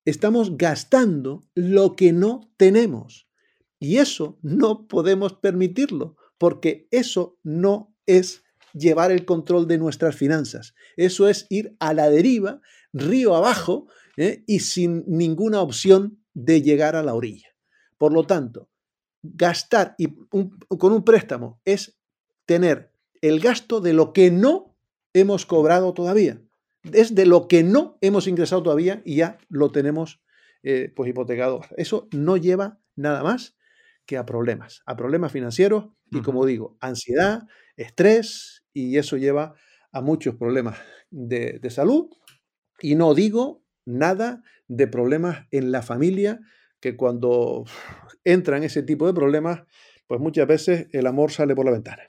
Estamos 0.05 0.57
gastando 0.57 1.47
lo 1.55 1.95
que 1.95 2.13
no 2.13 2.51
tenemos. 2.55 3.27
Y 3.79 3.97
eso 3.97 4.37
no 4.43 4.87
podemos 4.87 5.33
permitirlo, 5.33 6.15
porque 6.37 6.87
eso 6.91 7.39
no 7.41 7.95
es 8.05 8.43
llevar 8.73 9.11
el 9.11 9.25
control 9.25 9.67
de 9.67 9.79
nuestras 9.79 10.15
finanzas. 10.15 10.75
Eso 10.97 11.27
es 11.27 11.47
ir 11.49 11.75
a 11.79 11.95
la 11.95 12.11
deriva, 12.11 12.61
río 12.93 13.35
abajo, 13.35 13.87
¿eh? 14.17 14.43
y 14.45 14.59
sin 14.59 15.03
ninguna 15.07 15.61
opción 15.61 16.23
de 16.35 16.61
llegar 16.61 16.95
a 16.95 17.01
la 17.01 17.15
orilla. 17.15 17.47
Por 17.97 18.13
lo 18.13 18.23
tanto, 18.23 18.69
gastar 19.23 19.95
y 19.97 20.13
con 20.29 20.93
un 20.93 21.03
préstamo 21.03 21.59
es 21.65 21.97
tener 22.45 22.93
el 23.21 23.39
gasto 23.39 23.81
de 23.81 23.93
lo 23.93 24.13
que 24.13 24.29
no 24.29 24.77
hemos 25.13 25.47
cobrado 25.47 25.93
todavía 25.95 26.39
es 26.83 27.15
de 27.15 27.25
lo 27.25 27.47
que 27.47 27.63
no 27.63 27.97
hemos 28.01 28.27
ingresado 28.27 28.63
todavía 28.63 29.01
y 29.05 29.17
ya 29.17 29.37
lo 29.49 29.71
tenemos 29.71 30.21
eh, 30.63 30.91
pues 30.95 31.09
hipotecado. 31.09 31.61
Eso 31.77 32.07
no 32.11 32.37
lleva 32.37 32.79
nada 32.95 33.23
más 33.23 33.55
que 34.05 34.17
a 34.17 34.25
problemas, 34.25 34.81
a 34.85 34.95
problemas 34.95 35.31
financieros 35.31 35.89
y 36.11 36.21
como 36.21 36.45
digo, 36.45 36.77
ansiedad, 36.79 37.47
estrés 37.77 38.63
y 38.73 38.97
eso 38.97 39.17
lleva 39.17 39.53
a 39.91 40.01
muchos 40.01 40.35
problemas 40.35 40.79
de, 41.11 41.59
de 41.59 41.69
salud 41.69 42.09
y 42.81 42.95
no 42.95 43.13
digo 43.13 43.63
nada 43.85 44.43
de 44.67 44.87
problemas 44.87 45.47
en 45.51 45.71
la 45.71 45.81
familia 45.81 46.39
que 46.79 46.95
cuando 46.95 47.65
entran 48.23 48.63
ese 48.63 48.83
tipo 48.83 49.05
de 49.05 49.13
problemas, 49.13 49.63
pues 50.07 50.19
muchas 50.19 50.47
veces 50.47 50.87
el 50.91 51.07
amor 51.07 51.31
sale 51.31 51.55
por 51.55 51.65
la 51.65 51.71
ventana. 51.71 52.03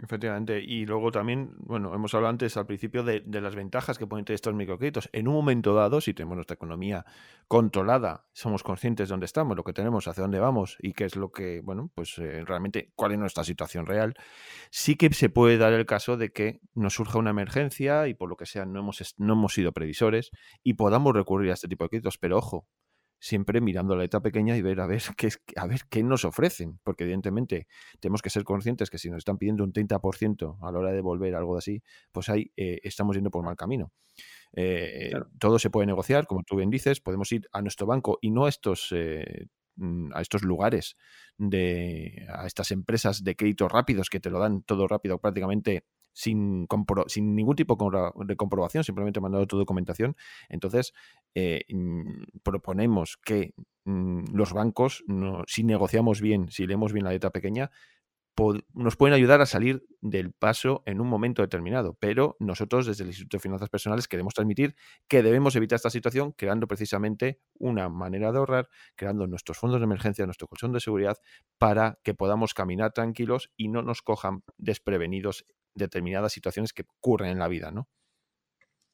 Efectivamente, 0.00 0.62
y 0.62 0.86
luego 0.86 1.10
también, 1.10 1.56
bueno, 1.58 1.92
hemos 1.92 2.14
hablado 2.14 2.30
antes 2.30 2.56
al 2.56 2.66
principio 2.66 3.02
de, 3.02 3.20
las 3.26 3.56
ventajas 3.56 3.98
que 3.98 4.06
pueden 4.06 4.24
tener 4.24 4.36
estos 4.36 4.54
microcréditos. 4.54 5.10
En 5.12 5.26
un 5.26 5.34
momento 5.34 5.74
dado, 5.74 6.00
si 6.00 6.14
tenemos 6.14 6.36
nuestra 6.36 6.54
economía 6.54 7.04
controlada, 7.48 8.24
somos 8.32 8.62
conscientes 8.62 9.08
de 9.08 9.12
dónde 9.12 9.26
estamos, 9.26 9.56
lo 9.56 9.64
que 9.64 9.72
tenemos, 9.72 10.06
hacia 10.06 10.22
dónde 10.22 10.38
vamos 10.38 10.76
y 10.80 10.92
qué 10.92 11.04
es 11.04 11.16
lo 11.16 11.32
que, 11.32 11.62
bueno, 11.64 11.90
pues 11.96 12.16
eh, 12.18 12.44
realmente 12.46 12.92
cuál 12.94 13.10
es 13.10 13.18
nuestra 13.18 13.42
situación 13.42 13.86
real, 13.86 14.14
sí 14.70 14.94
que 14.94 15.12
se 15.12 15.30
puede 15.30 15.58
dar 15.58 15.72
el 15.72 15.84
caso 15.84 16.16
de 16.16 16.30
que 16.30 16.60
nos 16.74 16.94
surja 16.94 17.18
una 17.18 17.30
emergencia 17.30 18.06
y 18.06 18.14
por 18.14 18.28
lo 18.28 18.36
que 18.36 18.46
sea 18.46 18.66
no 18.66 18.78
hemos, 18.78 19.16
no 19.18 19.32
hemos 19.32 19.52
sido 19.52 19.72
previsores 19.72 20.30
y 20.62 20.74
podamos 20.74 21.12
recurrir 21.12 21.50
a 21.50 21.54
este 21.54 21.66
tipo 21.66 21.82
de 21.84 21.88
créditos. 21.88 22.18
Pero 22.18 22.38
ojo, 22.38 22.68
siempre 23.18 23.60
mirando 23.60 23.96
la 23.96 24.02
letra 24.02 24.20
pequeña 24.20 24.56
y 24.56 24.62
ver 24.62 24.80
a 24.80 24.86
ver 24.86 25.02
qué, 25.16 25.30
a 25.56 25.66
ver 25.66 25.80
qué 25.88 26.02
nos 26.02 26.24
ofrecen, 26.24 26.78
porque 26.84 27.04
evidentemente 27.04 27.66
tenemos 28.00 28.22
que 28.22 28.30
ser 28.30 28.44
conscientes 28.44 28.90
que 28.90 28.98
si 28.98 29.10
nos 29.10 29.18
están 29.18 29.38
pidiendo 29.38 29.64
un 29.64 29.72
30% 29.72 30.58
a 30.62 30.72
la 30.72 30.78
hora 30.78 30.90
de 30.90 30.96
devolver 30.96 31.34
algo 31.34 31.56
así, 31.56 31.82
pues 32.12 32.28
ahí 32.28 32.52
eh, 32.56 32.80
estamos 32.82 33.16
yendo 33.16 33.30
por 33.30 33.44
mal 33.44 33.56
camino. 33.56 33.92
Eh, 34.52 35.12
todo 35.38 35.58
se 35.58 35.70
puede 35.70 35.86
negociar, 35.86 36.26
como 36.26 36.42
tú 36.42 36.56
bien 36.56 36.70
dices, 36.70 37.00
podemos 37.00 37.30
ir 37.32 37.48
a 37.52 37.62
nuestro 37.62 37.86
banco 37.86 38.18
y 38.20 38.30
no 38.30 38.46
a 38.46 38.48
estos, 38.48 38.88
eh, 38.92 39.46
mm, 39.76 40.12
a 40.14 40.20
estos 40.20 40.42
lugares, 40.42 40.96
de, 41.36 42.26
a 42.32 42.46
estas 42.46 42.70
empresas 42.70 43.22
de 43.24 43.36
crédito 43.36 43.68
rápidos 43.68 44.10
que 44.10 44.20
te 44.20 44.30
lo 44.30 44.38
dan 44.38 44.62
todo 44.62 44.88
rápido 44.88 45.18
prácticamente 45.18 45.84
sin, 46.18 46.66
sin 47.06 47.36
ningún 47.36 47.54
tipo 47.54 47.78
de 48.24 48.36
comprobación, 48.36 48.82
simplemente 48.82 49.20
mandando 49.20 49.46
tu 49.46 49.56
documentación. 49.56 50.16
Entonces, 50.48 50.92
eh, 51.36 51.60
mm, 51.68 52.40
proponemos 52.42 53.18
que 53.24 53.54
mm, 53.84 54.34
los 54.34 54.52
bancos, 54.52 55.04
si 55.46 55.62
negociamos 55.62 56.20
bien, 56.20 56.50
si 56.50 56.66
leemos 56.66 56.92
bien 56.92 57.04
la 57.04 57.12
letra 57.12 57.30
pequeña, 57.30 57.70
nos 58.74 58.96
pueden 58.96 59.14
ayudar 59.14 59.40
a 59.40 59.46
salir 59.46 59.84
del 60.00 60.32
paso 60.32 60.82
en 60.86 61.00
un 61.00 61.08
momento 61.08 61.42
determinado. 61.42 61.96
Pero 62.00 62.36
nosotros, 62.38 62.86
desde 62.86 63.04
el 63.04 63.10
Instituto 63.10 63.36
de 63.36 63.40
Finanzas 63.40 63.68
Personales, 63.68 64.06
queremos 64.06 64.34
transmitir 64.34 64.74
que 65.08 65.22
debemos 65.22 65.56
evitar 65.56 65.76
esta 65.76 65.90
situación 65.90 66.32
creando 66.32 66.66
precisamente 66.68 67.40
una 67.58 67.88
manera 67.88 68.30
de 68.32 68.38
ahorrar, 68.38 68.68
creando 68.96 69.26
nuestros 69.26 69.58
fondos 69.58 69.80
de 69.80 69.84
emergencia, 69.84 70.24
nuestro 70.24 70.46
colchón 70.46 70.72
de 70.72 70.80
seguridad, 70.80 71.18
para 71.58 71.98
que 72.04 72.14
podamos 72.14 72.54
caminar 72.54 72.92
tranquilos 72.92 73.50
y 73.56 73.68
no 73.68 73.82
nos 73.82 74.02
cojan 74.02 74.42
desprevenidos 74.56 75.44
determinadas 75.74 76.32
situaciones 76.32 76.72
que 76.72 76.84
ocurren 76.98 77.30
en 77.30 77.38
la 77.38 77.48
vida, 77.48 77.70
¿no? 77.70 77.88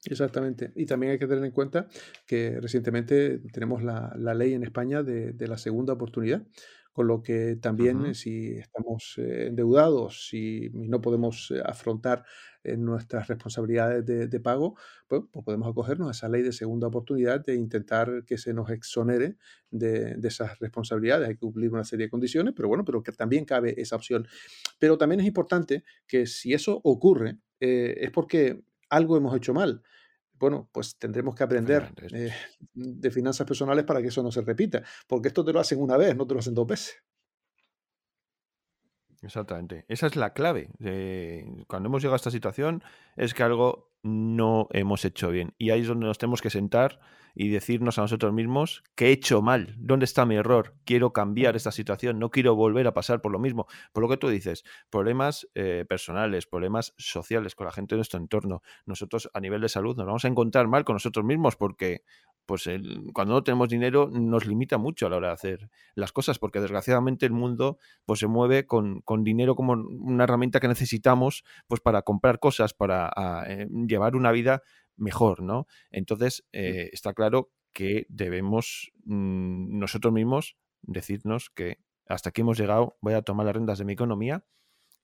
Exactamente. 0.05 0.73
Y 0.77 0.87
también 0.87 1.13
hay 1.13 1.19
que 1.19 1.27
tener 1.27 1.45
en 1.45 1.51
cuenta 1.51 1.89
que 2.27 2.61
recientemente 2.61 3.39
tenemos 3.53 3.83
la, 3.83 4.13
ley 4.35 4.53
en 4.53 4.63
España 4.63 5.03
de, 5.03 5.33
de, 5.33 5.49
la 5.49 5.57
segunda 5.57 5.95
oportunidad, 5.95 6.47
con 6.95 7.09
lo 7.09 7.23
que 7.23 7.57
también 7.61 8.07
eh, 8.07 8.15
si 8.15 8.53
estamos 8.53 9.15
eh, 9.19 9.49
endeudados 9.49 10.33
y 10.33 10.71
no 10.73 11.01
podemos 11.01 11.51
eh, 11.51 11.61
afrontar 11.63 12.25
nuestras 12.79 13.29
responsabilidades 13.29 14.07
de, 14.07 14.41
pago, 14.41 14.75
pues, 15.07 15.21
pues, 15.31 15.45
podemos 15.45 15.69
acogernos 15.69 16.09
a 16.09 16.13
esa 16.13 16.31
ley 16.31 16.41
de 16.41 16.51
segunda 16.51 16.87
oportunidad 16.87 17.45
de 17.45 17.57
intentar 17.57 18.25
que 18.25 18.39
se 18.39 18.55
nos 18.55 18.71
exonere 18.71 19.37
de, 19.71 20.17
esas 20.23 20.59
responsabilidades. 20.61 21.29
Hay 21.29 21.35
que 21.35 21.41
cumplir 21.41 21.71
una 21.71 21.85
serie 21.85 22.07
de 22.07 22.11
condiciones, 22.11 22.55
pero 22.57 22.69
bueno, 22.69 22.83
pero 22.83 23.03
que 23.03 23.13
también 23.13 23.45
cabe 23.45 23.79
esa 23.79 23.97
opción. 23.97 24.27
Pero 24.79 24.97
también 24.97 25.21
es 25.21 25.27
importante 25.27 25.85
que 26.07 26.27
si 26.27 26.55
eso 26.55 26.81
ocurre, 26.85 27.37
es 27.61 28.11
porque 28.13 28.63
algo 28.89 29.19
hemos 29.19 29.37
hecho 29.37 29.53
mal 29.53 29.83
bueno, 30.39 30.69
pues 30.73 30.97
tendremos 30.97 31.35
que 31.35 31.45
aprender 31.45 31.93
eh, 32.13 32.33
de 32.75 33.11
finanzas 33.11 33.47
personales 33.47 33.85
para 33.85 34.01
que 34.03 34.09
eso 34.09 34.23
no 34.23 34.31
se 34.31 34.43
repita, 34.43 34.83
porque 35.07 35.29
esto 35.29 35.45
te 35.45 35.53
lo 35.53 35.61
hacen 35.61 35.81
una 35.81 35.97
vez, 35.97 36.17
no 36.17 36.27
te 36.27 36.35
lo 36.35 36.41
hacen 36.41 36.55
dos 36.55 36.67
veces. 36.67 36.97
Exactamente. 39.23 39.87
Esa 39.89 40.07
es 40.07 40.17
la 40.17 40.35
clave. 40.35 40.71
cuando 41.67 41.89
hemos 41.89 42.03
llegado 42.03 42.15
a 42.15 42.17
esta 42.17 42.31
situación 42.31 42.83
es 43.17 43.33
que 43.33 43.43
algo 43.43 43.95
no 44.03 44.69
hemos 44.71 45.05
hecho 45.05 45.31
bien. 45.31 45.55
Y 45.57 45.71
ahí 45.71 45.81
es 45.81 45.89
donde 45.89 46.07
nos 46.07 46.19
tenemos 46.19 46.43
que 46.43 46.51
sentar 46.51 47.01
y 47.35 47.49
decirnos 47.49 47.99
a 47.99 48.03
nosotros 48.03 48.33
mismos 48.33 48.83
que 48.95 49.09
he 49.09 49.13
hecho 49.13 49.43
mal, 49.43 49.75
dónde 49.79 50.05
está 50.05 50.25
mi 50.25 50.37
error, 50.37 50.75
quiero 50.85 51.13
cambiar 51.13 51.57
esta 51.57 51.73
situación, 51.73 52.19
no 52.19 52.31
quiero 52.31 52.55
volver 52.55 52.87
a 52.87 52.95
pasar 52.95 53.21
por 53.21 53.33
lo 53.33 53.39
mismo. 53.39 53.67
Por 53.93 54.03
lo 54.03 54.09
que 54.09 54.17
tú 54.17 54.29
dices, 54.29 54.65
problemas 54.91 55.49
eh, 55.55 55.85
personales, 55.89 56.47
problemas 56.47 56.95
sociales 56.97 57.55
con 57.55 57.67
la 57.67 57.73
gente 57.73 57.95
de 57.95 57.99
nuestro 57.99 58.21
entorno. 58.21 58.63
Nosotros 58.87 59.31
a 59.35 59.41
nivel 59.41 59.61
de 59.61 59.69
salud 59.69 59.97
nos 59.97 60.07
vamos 60.07 60.25
a 60.25 60.29
encontrar 60.29 60.69
mal 60.69 60.85
con 60.85 60.95
nosotros 60.95 61.25
mismos 61.25 61.57
porque 61.57 62.03
pues 62.47 62.69
cuando 63.15 63.35
no 63.35 63.43
tenemos 63.43 63.69
dinero 63.69 64.11
nos 64.13 64.47
limita 64.47 64.77
mucho 64.77 65.07
a 65.07 65.11
la 65.11 65.17
hora 65.17 65.29
de 65.29 65.35
hacer 65.35 65.71
las 65.95 66.13
cosas, 66.13 66.39
porque 66.39 66.61
desgraciadamente 66.61 67.27
el 67.27 67.33
mundo 67.33 67.79
pues 68.05 68.21
se 68.21 68.27
mueve 68.27 68.67
con, 68.67 69.03
dinero 69.23 69.57
como 69.57 69.73
una 69.73 70.25
herramienta 70.25 70.61
que 70.61 70.69
necesitamos 70.69 71.45
pues 71.67 71.81
para 71.81 72.03
comprar 72.03 72.39
cosas, 72.39 72.75
para 72.75 73.11
ah, 73.17 73.45
eh, 73.49 73.67
llevar 73.87 74.15
una 74.15 74.31
vida 74.31 74.63
mejor, 74.97 75.43
¿no? 75.43 75.67
Entonces 75.91 76.45
eh, 76.53 76.91
está 76.93 77.15
claro 77.15 77.51
que 77.73 78.07
debemos 78.09 78.93
mm, 79.05 79.79
nosotros 79.79 80.13
mismos 80.13 80.57
decirnos 80.83 81.51
que 81.51 81.79
hasta 82.07 82.31
aquí 82.31 82.43
hemos 82.43 82.59
llegado, 82.59 82.97
voy 83.01 83.15
a 83.15 83.23
tomar 83.23 83.47
las 83.47 83.55
rendas 83.55 83.79
de 83.79 83.85
mi 83.85 83.95
economía 83.95 84.45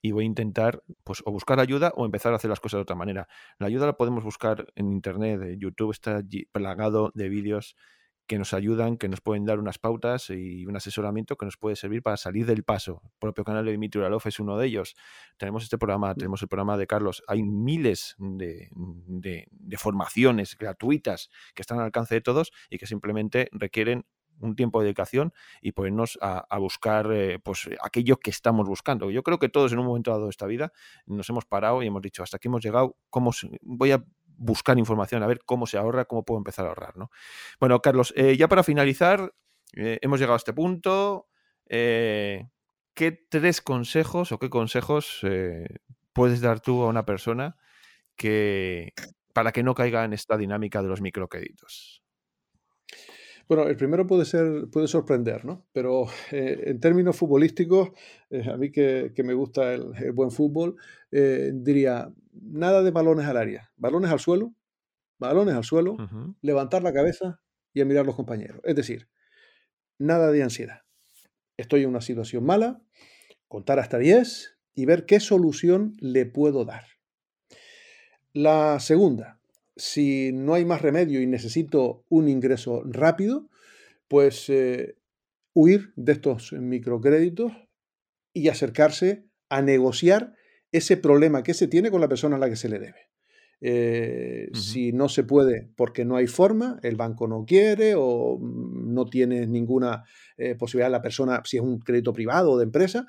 y 0.01 0.11
voy 0.11 0.23
a 0.23 0.27
intentar 0.27 0.83
pues 1.03 1.21
o 1.25 1.31
buscar 1.31 1.59
ayuda 1.59 1.93
o 1.95 2.05
empezar 2.05 2.33
a 2.33 2.37
hacer 2.37 2.49
las 2.49 2.59
cosas 2.59 2.79
de 2.79 2.83
otra 2.83 2.95
manera. 2.95 3.27
La 3.59 3.67
ayuda 3.67 3.85
la 3.85 3.97
podemos 3.97 4.23
buscar 4.23 4.67
en 4.75 4.91
internet, 4.91 5.57
YouTube 5.59 5.91
está 5.91 6.23
plagado 6.51 7.11
de 7.13 7.29
vídeos 7.29 7.75
que 8.31 8.39
nos 8.39 8.53
ayudan, 8.53 8.95
que 8.95 9.09
nos 9.09 9.19
pueden 9.19 9.43
dar 9.43 9.59
unas 9.59 9.77
pautas 9.77 10.29
y 10.29 10.65
un 10.65 10.73
asesoramiento 10.77 11.35
que 11.35 11.43
nos 11.43 11.57
puede 11.57 11.75
servir 11.75 12.01
para 12.01 12.15
salir 12.15 12.45
del 12.45 12.63
paso. 12.63 13.01
El 13.03 13.11
propio 13.19 13.43
canal 13.43 13.65
de 13.65 13.71
Dimitri 13.71 13.99
Uralov 13.99 14.21
es 14.23 14.39
uno 14.39 14.57
de 14.57 14.67
ellos. 14.67 14.95
Tenemos 15.35 15.63
este 15.63 15.77
programa, 15.77 16.15
tenemos 16.15 16.41
el 16.41 16.47
programa 16.47 16.77
de 16.77 16.87
Carlos. 16.87 17.25
Hay 17.27 17.43
miles 17.43 18.15
de, 18.19 18.69
de 18.71 19.77
formaciones 19.77 20.57
gratuitas 20.57 21.29
que 21.53 21.61
están 21.61 21.79
al 21.79 21.83
alcance 21.83 22.15
de 22.15 22.21
todos 22.21 22.53
y 22.69 22.77
que 22.77 22.85
simplemente 22.85 23.49
requieren 23.51 24.05
un 24.41 24.55
tiempo 24.55 24.79
de 24.79 24.85
dedicación 24.85 25.33
y 25.61 25.71
ponernos 25.71 26.17
a, 26.21 26.57
buscar 26.57 27.11
eh, 27.11 27.39
pues 27.39 27.69
aquello 27.83 28.17
que 28.17 28.29
estamos 28.29 28.67
buscando. 28.67 29.11
Yo 29.11 29.23
creo 29.23 29.39
que 29.39 29.49
todos 29.49 29.71
en 29.71 29.79
un 29.79 29.85
momento 29.85 30.11
dado 30.11 30.25
de 30.25 30.29
esta 30.29 30.47
vida 30.47 30.71
nos 31.05 31.29
hemos 31.29 31.45
parado 31.45 31.83
y 31.83 31.87
hemos 31.87 32.01
dicho, 32.01 32.23
hasta 32.23 32.37
aquí 32.37 32.47
hemos 32.47 32.63
llegado, 32.63 32.97
¿cómo 33.09 33.31
voy 33.61 33.91
a 33.91 34.03
buscar 34.41 34.77
información, 34.77 35.23
a 35.23 35.27
ver 35.27 35.39
cómo 35.45 35.67
se 35.67 35.77
ahorra, 35.77 36.05
cómo 36.05 36.25
puedo 36.25 36.37
empezar 36.37 36.65
a 36.65 36.69
ahorrar. 36.69 36.97
¿no? 36.97 37.09
Bueno, 37.59 37.81
Carlos, 37.81 38.13
eh, 38.15 38.35
ya 38.37 38.47
para 38.47 38.63
finalizar, 38.63 39.33
eh, 39.75 39.99
hemos 40.01 40.19
llegado 40.19 40.33
a 40.33 40.37
este 40.37 40.53
punto. 40.53 41.27
¿Qué 41.67 43.25
tres 43.29 43.61
consejos 43.61 44.31
o 44.31 44.39
qué 44.39 44.49
consejos 44.49 45.21
puedes 46.11 46.41
dar 46.41 46.59
tú 46.59 46.83
a 46.83 46.87
una 46.87 47.05
persona 47.05 47.55
que 48.17 48.93
para 49.33 49.51
que 49.51 49.63
no 49.63 49.73
caiga 49.73 50.03
en 50.03 50.13
esta 50.13 50.37
dinámica 50.37 50.81
de 50.81 50.89
los 50.89 51.01
microcréditos? 51.01 52.03
Bueno, 53.47 53.67
el 53.67 53.75
primero 53.75 54.07
puede 54.07 54.23
ser, 54.23 54.69
puede 54.71 54.87
sorprender, 54.87 55.43
¿no? 55.43 55.65
Pero 55.73 56.05
eh, 56.31 56.63
en 56.67 56.79
términos 56.79 57.17
futbolísticos, 57.17 57.89
eh, 58.29 58.49
a 58.49 58.55
mí 58.55 58.71
que, 58.71 59.11
me 59.25 59.33
gusta 59.33 59.73
el, 59.73 60.13
buen 60.13 60.31
fútbol, 60.31 60.77
eh, 61.11 61.51
diría 61.53 62.09
nada 62.41 62.83
de 62.83 62.91
balones 62.91 63.25
al 63.27 63.37
área, 63.37 63.71
balones 63.77 64.11
al 64.11 64.19
suelo, 64.19 64.53
balones 65.17 65.55
al 65.55 65.63
suelo, 65.63 65.97
levantar 66.41 66.83
la 66.83 66.91
cabeza 66.91 67.39
y 67.73 67.81
a 67.81 67.85
mirar 67.85 68.03
a 68.03 68.07
los 68.07 68.15
compañeros. 68.15 68.59
Es 68.63 68.75
decir, 68.75 69.07
nada 69.97 70.31
de 70.31 70.43
ansiedad. 70.43 70.81
Estoy 71.57 71.83
en 71.83 71.89
una 71.89 72.01
situación 72.01 72.43
mala, 72.43 72.81
contar 73.47 73.79
hasta 73.79 73.97
10 73.97 74.57
y 74.73 74.85
ver 74.85 75.05
qué 75.05 75.19
solución 75.19 75.95
le 75.99 76.25
puedo 76.25 76.65
dar. 76.65 76.85
La 78.33 78.79
segunda, 78.79 79.39
si 79.75 80.31
no 80.33 80.53
hay 80.55 80.65
más 80.65 80.81
remedio 80.81 81.21
y 81.21 81.27
necesito 81.27 82.05
un 82.09 82.27
ingreso 82.27 82.81
rápido, 82.85 83.49
pues 84.07 84.49
eh, 84.49 84.95
huir 85.53 85.93
de 85.95 86.13
estos 86.13 86.53
microcréditos 86.53 87.51
y 88.33 88.47
acercarse 88.47 89.25
a 89.49 89.61
negociar 89.61 90.33
ese 90.71 90.97
problema 90.97 91.43
que 91.43 91.53
se 91.53 91.67
tiene 91.67 91.91
con 91.91 92.01
la 92.01 92.07
persona 92.07 92.35
a 92.35 92.39
la 92.39 92.49
que 92.49 92.55
se 92.55 92.69
le 92.69 92.79
debe. 92.79 93.09
Eh, 93.63 94.49
si 94.53 94.91
no 94.91 95.07
se 95.07 95.23
puede 95.23 95.69
porque 95.75 96.03
no 96.03 96.15
hay 96.15 96.25
forma, 96.25 96.79
el 96.81 96.95
banco 96.95 97.27
no 97.27 97.45
quiere 97.45 97.93
o 97.95 98.39
no 98.41 99.05
tiene 99.05 99.45
ninguna 99.45 100.03
eh, 100.37 100.55
posibilidad 100.55 100.89
la 100.89 101.03
persona, 101.03 101.43
si 101.45 101.57
es 101.57 101.63
un 101.63 101.77
crédito 101.77 102.11
privado 102.11 102.51
o 102.51 102.57
de 102.57 102.63
empresa, 102.63 103.05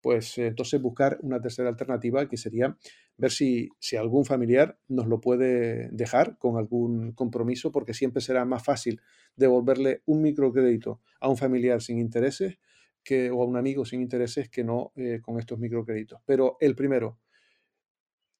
pues 0.00 0.38
entonces 0.38 0.80
buscar 0.80 1.18
una 1.20 1.42
tercera 1.42 1.68
alternativa 1.68 2.26
que 2.26 2.38
sería 2.38 2.78
ver 3.18 3.30
si, 3.30 3.68
si, 3.78 3.96
algún 3.96 4.24
familiar 4.24 4.78
nos 4.88 5.06
lo 5.06 5.20
puede 5.20 5.90
dejar 5.92 6.38
con 6.38 6.56
algún 6.56 7.12
compromiso, 7.12 7.70
porque 7.70 7.92
siempre 7.92 8.22
será 8.22 8.46
más 8.46 8.64
fácil 8.64 9.02
devolverle 9.36 10.00
un 10.06 10.22
microcrédito 10.22 11.02
a 11.20 11.28
un 11.28 11.36
familiar 11.36 11.82
sin 11.82 11.98
intereses 11.98 12.58
que, 13.02 13.30
o 13.30 13.42
a 13.42 13.46
un 13.46 13.56
amigo 13.56 13.84
sin 13.84 14.02
intereses 14.02 14.48
que 14.48 14.64
no 14.64 14.92
eh, 14.96 15.20
con 15.22 15.38
estos 15.38 15.58
microcréditos. 15.58 16.20
Pero 16.24 16.56
el 16.60 16.74
primero, 16.74 17.20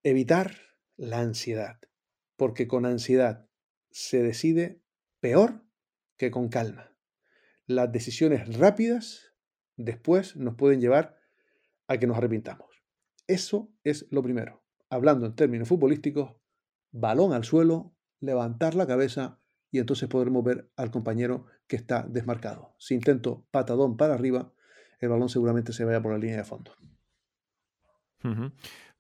evitar 0.03 0.55
la 0.96 1.20
ansiedad, 1.20 1.79
porque 2.37 2.66
con 2.66 2.87
ansiedad 2.87 3.49
se 3.90 4.23
decide 4.23 4.81
peor 5.20 5.64
que 6.16 6.31
con 6.31 6.49
calma. 6.49 6.96
Las 7.66 7.92
decisiones 7.92 8.57
rápidas 8.59 9.33
después 9.77 10.37
nos 10.37 10.57
pueden 10.57 10.81
llevar 10.81 11.18
a 11.88 11.99
que 11.99 12.07
nos 12.07 12.18
arrepintamos. 12.18 12.68
Eso 13.27 13.73
es 13.85 14.07
lo 14.11 14.23
primero. 14.23 14.62
Hablando 14.88 15.27
en 15.27 15.35
términos 15.35 15.68
futbolísticos, 15.68 16.37
balón 16.90 17.33
al 17.33 17.44
suelo, 17.44 17.94
levantar 18.18 18.75
la 18.75 18.87
cabeza 18.87 19.40
y 19.70 19.79
entonces 19.79 20.09
podremos 20.09 20.44
ver 20.44 20.70
al 20.77 20.90
compañero 20.90 21.46
que 21.70 21.76
está 21.76 22.02
desmarcado. 22.02 22.74
Si 22.78 22.94
intento 22.94 23.46
patadón 23.52 23.96
para 23.96 24.14
arriba, 24.14 24.52
el 24.98 25.09
balón 25.09 25.28
seguramente 25.28 25.72
se 25.72 25.85
vaya 25.85 26.02
por 26.02 26.11
la 26.11 26.18
línea 26.18 26.38
de 26.38 26.44
fondo. 26.44 26.72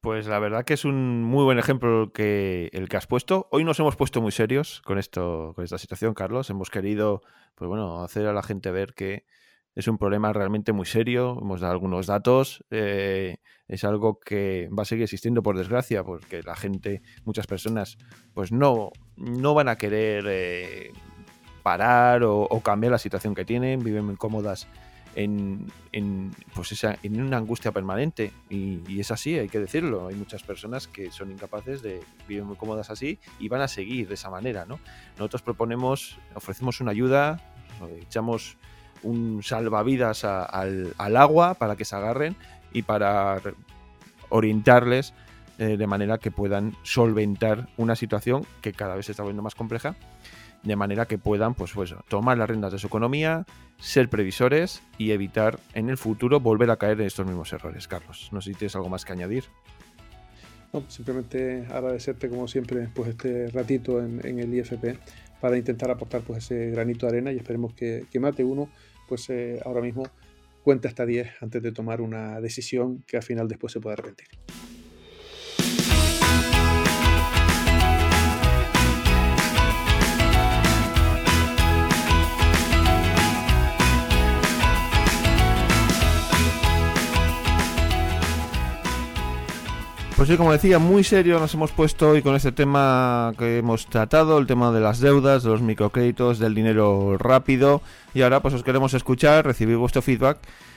Pues 0.00 0.28
la 0.28 0.38
verdad 0.38 0.64
que 0.64 0.74
es 0.74 0.84
un 0.84 1.24
muy 1.24 1.42
buen 1.42 1.58
ejemplo 1.58 2.12
que, 2.12 2.70
el 2.72 2.88
que 2.88 2.96
has 2.96 3.08
puesto. 3.08 3.48
Hoy 3.50 3.64
nos 3.64 3.80
hemos 3.80 3.96
puesto 3.96 4.22
muy 4.22 4.30
serios 4.30 4.82
con 4.82 4.98
esto, 4.98 5.52
con 5.56 5.64
esta 5.64 5.78
situación, 5.78 6.14
Carlos. 6.14 6.48
Hemos 6.48 6.70
querido, 6.70 7.22
pues 7.56 7.68
bueno, 7.68 8.04
hacer 8.04 8.28
a 8.28 8.32
la 8.32 8.44
gente 8.44 8.70
ver 8.70 8.94
que 8.94 9.26
es 9.74 9.88
un 9.88 9.98
problema 9.98 10.32
realmente 10.32 10.72
muy 10.72 10.86
serio. 10.86 11.38
Hemos 11.42 11.60
dado 11.60 11.72
algunos 11.72 12.06
datos. 12.06 12.64
Eh, 12.70 13.38
es 13.66 13.82
algo 13.82 14.20
que 14.20 14.70
va 14.76 14.84
a 14.84 14.86
seguir 14.86 15.02
existiendo 15.02 15.42
por 15.42 15.58
desgracia, 15.58 16.04
porque 16.04 16.42
la 16.44 16.54
gente, 16.54 17.02
muchas 17.24 17.48
personas, 17.48 17.98
pues 18.32 18.52
no, 18.52 18.92
no 19.16 19.54
van 19.54 19.68
a 19.68 19.76
querer 19.76 20.24
eh, 20.28 20.92
parar 21.62 22.22
o, 22.24 22.60
cambiar 22.62 22.92
la 22.92 22.98
situación 22.98 23.34
que 23.34 23.44
tienen. 23.44 23.82
Viven 23.82 24.04
muy 24.04 24.16
cómodas 24.16 24.66
en, 25.14 25.70
pues 26.54 26.72
esa, 26.72 26.98
en 27.02 27.20
una 27.20 27.36
angustia 27.36 27.72
permanente. 27.72 28.32
Y, 28.48 28.80
y, 28.88 29.00
es 29.00 29.10
así, 29.10 29.38
hay 29.38 29.48
que 29.48 29.58
decirlo. 29.58 30.08
Hay 30.08 30.14
muchas 30.14 30.42
personas 30.42 30.88
que 30.88 31.10
son 31.10 31.30
incapaces 31.30 31.82
de 31.82 32.00
vivir 32.28 32.44
muy 32.44 32.56
cómodas 32.56 32.90
así 32.90 33.18
y 33.38 33.48
van 33.48 33.60
a 33.60 33.68
seguir 33.68 34.08
de 34.08 34.14
esa 34.14 34.30
manera. 34.30 34.64
¿no? 34.66 34.78
Nosotros 35.16 35.42
proponemos, 35.42 36.18
ofrecemos 36.34 36.80
una 36.80 36.90
ayuda, 36.90 37.40
echamos 38.00 38.56
un 39.02 39.42
salvavidas 39.42 40.24
al, 40.24 40.94
agua 41.16 41.54
para 41.54 41.76
que 41.76 41.84
se 41.84 41.96
agarren 41.96 42.36
y 42.72 42.82
para 42.82 43.40
orientarles 44.28 45.14
eh, 45.58 45.76
de 45.76 45.86
manera 45.86 46.18
que 46.18 46.30
puedan 46.30 46.76
solventar 46.82 47.68
una 47.76 47.96
situación 47.96 48.46
que 48.60 48.72
cada 48.72 48.94
vez 48.94 49.06
se 49.06 49.12
está 49.12 49.22
volviendo 49.22 49.42
más 49.42 49.54
compleja, 49.54 49.96
de 50.62 50.76
manera 50.76 51.06
que 51.06 51.18
puedan 51.18 51.54
pues, 51.54 51.72
pues, 51.72 51.94
tomar 52.08 52.38
las 52.38 52.48
riendas 52.48 52.72
de 52.72 52.78
su 52.78 52.86
economía, 52.86 53.46
ser 53.78 54.08
previsores 54.08 54.82
y 54.98 55.12
evitar 55.12 55.58
en 55.74 55.88
el 55.88 55.96
futuro 55.96 56.40
volver 56.40 56.70
a 56.70 56.76
caer 56.76 57.00
en 57.00 57.06
estos 57.06 57.26
mismos 57.26 57.52
errores. 57.52 57.88
Carlos, 57.88 58.28
no 58.32 58.40
sé 58.40 58.52
si 58.52 58.58
tienes 58.58 58.76
algo 58.76 58.88
más 58.88 59.04
que 59.04 59.12
añadir. 59.12 59.44
No, 60.72 60.84
simplemente 60.88 61.66
agradecerte 61.68 62.28
como 62.28 62.46
siempre 62.46 62.88
pues 62.94 63.10
este 63.10 63.48
ratito 63.48 64.00
en, 64.00 64.38
el 64.38 64.54
IFP 64.54 64.98
para 65.40 65.56
intentar 65.56 65.90
aportar 65.90 66.20
pues 66.20 66.44
ese 66.44 66.70
granito 66.70 67.06
de 67.06 67.12
arena 67.12 67.32
y 67.32 67.38
esperemos 67.38 67.74
que, 67.74 68.06
Mate 68.20 68.44
uno 68.44 68.70
pues 69.08 69.28
eh, 69.30 69.60
ahora 69.64 69.80
mismo 69.80 70.04
cuente 70.62 70.86
hasta 70.86 71.06
10 71.06 71.42
antes 71.42 71.62
de 71.62 71.72
tomar 71.72 72.00
una 72.00 72.40
decisión 72.40 73.02
que 73.06 73.16
al 73.16 73.24
final 73.24 73.48
después 73.48 73.72
se 73.72 73.80
pueda 73.80 73.94
arrepentir. 73.94 74.28
Pues 90.20 90.28
sí, 90.28 90.36
como 90.36 90.52
decía, 90.52 90.78
muy 90.78 91.02
serio 91.02 91.40
nos 91.40 91.54
hemos 91.54 91.72
puesto 91.72 92.10
hoy 92.10 92.20
con 92.20 92.36
este 92.36 92.52
tema 92.52 93.32
que 93.38 93.56
hemos 93.56 93.86
tratado, 93.86 94.36
el 94.36 94.46
tema 94.46 94.70
de 94.70 94.78
las 94.78 95.00
deudas, 95.00 95.44
de 95.44 95.48
los 95.48 95.62
microcréditos, 95.62 96.38
del 96.38 96.54
dinero 96.54 97.16
rápido. 97.16 97.80
Y 98.12 98.20
ahora 98.20 98.40
pues 98.40 98.52
os 98.52 98.62
queremos 98.62 98.92
escuchar, 98.92 99.46
recibir 99.46 99.78
vuestro 99.78 100.02
feedback 100.02 100.36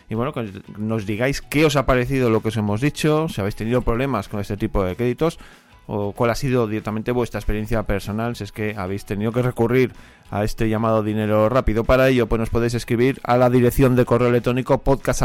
y 0.09 0.15
bueno, 0.15 0.31
que 0.31 0.49
nos 0.77 1.05
digáis 1.05 1.41
qué 1.41 1.65
os 1.65 1.75
ha 1.75 1.85
parecido 1.85 2.29
lo 2.29 2.41
que 2.41 2.47
os 2.47 2.57
hemos 2.57 2.79
dicho, 2.79 3.27
si 3.27 3.41
habéis 3.41 3.57
tenido 3.57 3.81
problemas 3.81 4.29
con 4.29 4.39
este 4.39 4.55
tipo 4.55 4.81
de 4.83 4.95
créditos 4.95 5.39
o 5.87 6.13
cuál 6.13 6.31
ha 6.31 6.35
sido 6.35 6.67
directamente 6.67 7.11
vuestra 7.11 7.39
experiencia 7.39 7.83
personal, 7.83 8.35
si 8.35 8.43
es 8.43 8.51
que 8.51 8.75
habéis 8.77 9.05
tenido 9.05 9.31
que 9.31 9.41
recurrir 9.41 9.93
a 10.31 10.43
este 10.43 10.69
llamado 10.69 11.03
dinero 11.03 11.49
rápido. 11.49 11.83
Para 11.83 12.09
ello, 12.09 12.27
pues 12.27 12.39
nos 12.39 12.49
podéis 12.49 12.73
escribir 12.73 13.19
a 13.23 13.37
la 13.37 13.49
dirección 13.49 13.95
de 13.95 14.05
correo 14.05 14.29
electrónico 14.29 14.79
podcast 14.79 15.23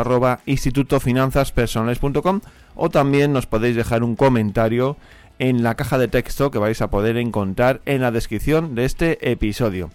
o 2.74 2.90
también 2.90 3.32
nos 3.32 3.46
podéis 3.46 3.76
dejar 3.76 4.02
un 4.02 4.16
comentario 4.16 4.96
en 5.38 5.62
la 5.62 5.76
caja 5.76 5.98
de 5.98 6.08
texto 6.08 6.50
que 6.50 6.58
vais 6.58 6.82
a 6.82 6.90
poder 6.90 7.16
encontrar 7.16 7.80
en 7.86 8.00
la 8.00 8.10
descripción 8.10 8.74
de 8.74 8.84
este 8.84 9.30
episodio 9.30 9.90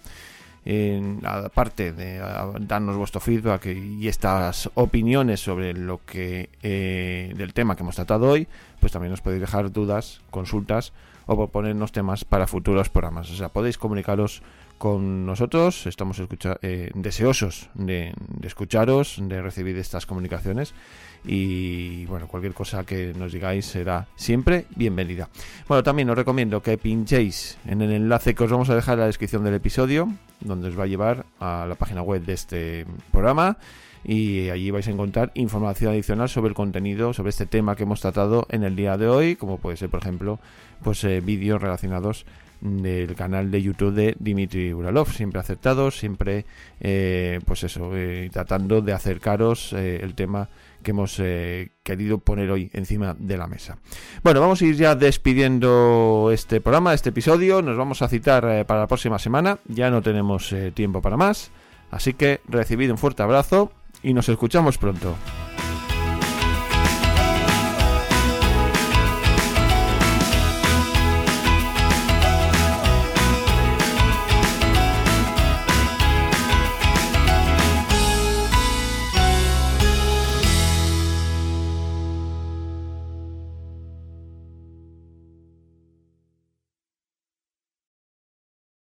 aparte 1.24 1.92
de 1.92 2.18
darnos 2.60 2.96
vuestro 2.96 3.20
feedback 3.20 3.66
y 3.66 4.08
estas 4.08 4.70
opiniones 4.74 5.40
sobre 5.40 5.74
lo 5.74 6.00
que 6.04 6.48
eh, 6.62 7.32
del 7.36 7.52
tema 7.52 7.76
que 7.76 7.82
hemos 7.82 7.96
tratado 7.96 8.30
hoy, 8.30 8.48
pues 8.80 8.92
también 8.92 9.12
os 9.12 9.20
podéis 9.20 9.40
dejar 9.40 9.70
dudas, 9.70 10.22
consultas 10.30 10.92
o 11.26 11.36
proponernos 11.36 11.92
temas 11.92 12.24
para 12.24 12.46
futuros 12.46 12.88
programas. 12.88 13.30
O 13.30 13.36
sea, 13.36 13.48
podéis 13.48 13.78
comunicaros 13.78 14.42
con 14.78 15.24
nosotros, 15.24 15.86
estamos 15.86 16.20
eh, 16.62 16.90
deseosos 16.94 17.70
de, 17.74 18.12
escucharos, 18.42 19.18
de 19.20 19.40
recibir 19.40 19.78
estas 19.78 20.04
comunicaciones 20.04 20.74
y 21.24 22.04
bueno, 22.06 22.28
cualquier 22.28 22.52
cosa 22.52 22.84
que 22.84 23.14
nos 23.16 23.32
digáis 23.32 23.66
será 23.66 24.06
siempre 24.16 24.66
bienvenida. 24.76 25.28
Bueno, 25.68 25.82
también 25.82 26.10
os 26.10 26.16
recomiendo 26.16 26.62
que 26.62 26.76
pinchéis 26.76 27.56
en 27.66 27.80
el 27.82 27.92
enlace 27.92 28.34
que 28.34 28.44
os 28.44 28.50
vamos 28.50 28.68
a 28.68 28.74
dejar 28.74 28.94
en 28.94 29.00
la 29.00 29.06
descripción 29.06 29.44
del 29.44 29.54
episodio, 29.54 30.08
donde 30.44 30.68
os 30.68 30.78
va 30.78 30.84
a 30.84 30.86
llevar 30.86 31.26
a 31.40 31.66
la 31.68 31.74
página 31.74 32.02
web 32.02 32.24
de 32.24 32.34
este 32.34 32.86
programa 33.10 33.58
y 34.04 34.50
allí 34.50 34.70
vais 34.70 34.86
a 34.86 34.90
encontrar 34.90 35.32
información 35.34 35.92
adicional 35.92 36.28
sobre 36.28 36.50
el 36.50 36.54
contenido, 36.54 37.14
sobre 37.14 37.30
este 37.30 37.46
tema 37.46 37.74
que 37.74 37.84
hemos 37.84 38.00
tratado 38.00 38.46
en 38.50 38.62
el 38.62 38.76
día 38.76 38.96
de 38.98 39.08
hoy, 39.08 39.36
como 39.36 39.58
puede 39.58 39.78
ser, 39.78 39.88
por 39.88 40.00
ejemplo, 40.00 40.38
pues 40.82 41.02
eh, 41.04 41.20
vídeos 41.20 41.60
relacionados 41.60 42.26
del 42.60 43.14
canal 43.14 43.50
de 43.50 43.62
YouTube 43.62 43.94
de 43.94 44.16
Dimitri 44.18 44.72
Uralov, 44.72 45.10
siempre 45.10 45.40
aceptados, 45.40 45.98
siempre 45.98 46.44
eh, 46.80 47.40
pues 47.46 47.64
eso, 47.64 47.90
eh, 47.94 48.28
tratando 48.32 48.82
de 48.82 48.92
acercaros 48.92 49.72
el 49.72 50.14
tema 50.14 50.48
que 50.84 50.92
hemos 50.92 51.20
querido 51.82 52.18
poner 52.18 52.48
hoy 52.52 52.70
encima 52.72 53.16
de 53.18 53.36
la 53.36 53.48
mesa. 53.48 53.78
Bueno, 54.22 54.40
vamos 54.40 54.62
a 54.62 54.64
ir 54.66 54.76
ya 54.76 54.94
despidiendo 54.94 56.30
este 56.32 56.60
programa, 56.60 56.94
este 56.94 57.08
episodio, 57.08 57.60
nos 57.60 57.76
vamos 57.76 58.02
a 58.02 58.08
citar 58.08 58.64
para 58.66 58.80
la 58.80 58.86
próxima 58.86 59.18
semana, 59.18 59.58
ya 59.66 59.90
no 59.90 60.00
tenemos 60.00 60.54
tiempo 60.74 61.02
para 61.02 61.16
más, 61.16 61.50
así 61.90 62.14
que 62.14 62.40
recibid 62.46 62.92
un 62.92 62.98
fuerte 62.98 63.24
abrazo 63.24 63.72
y 64.04 64.14
nos 64.14 64.28
escuchamos 64.28 64.78
pronto. 64.78 65.16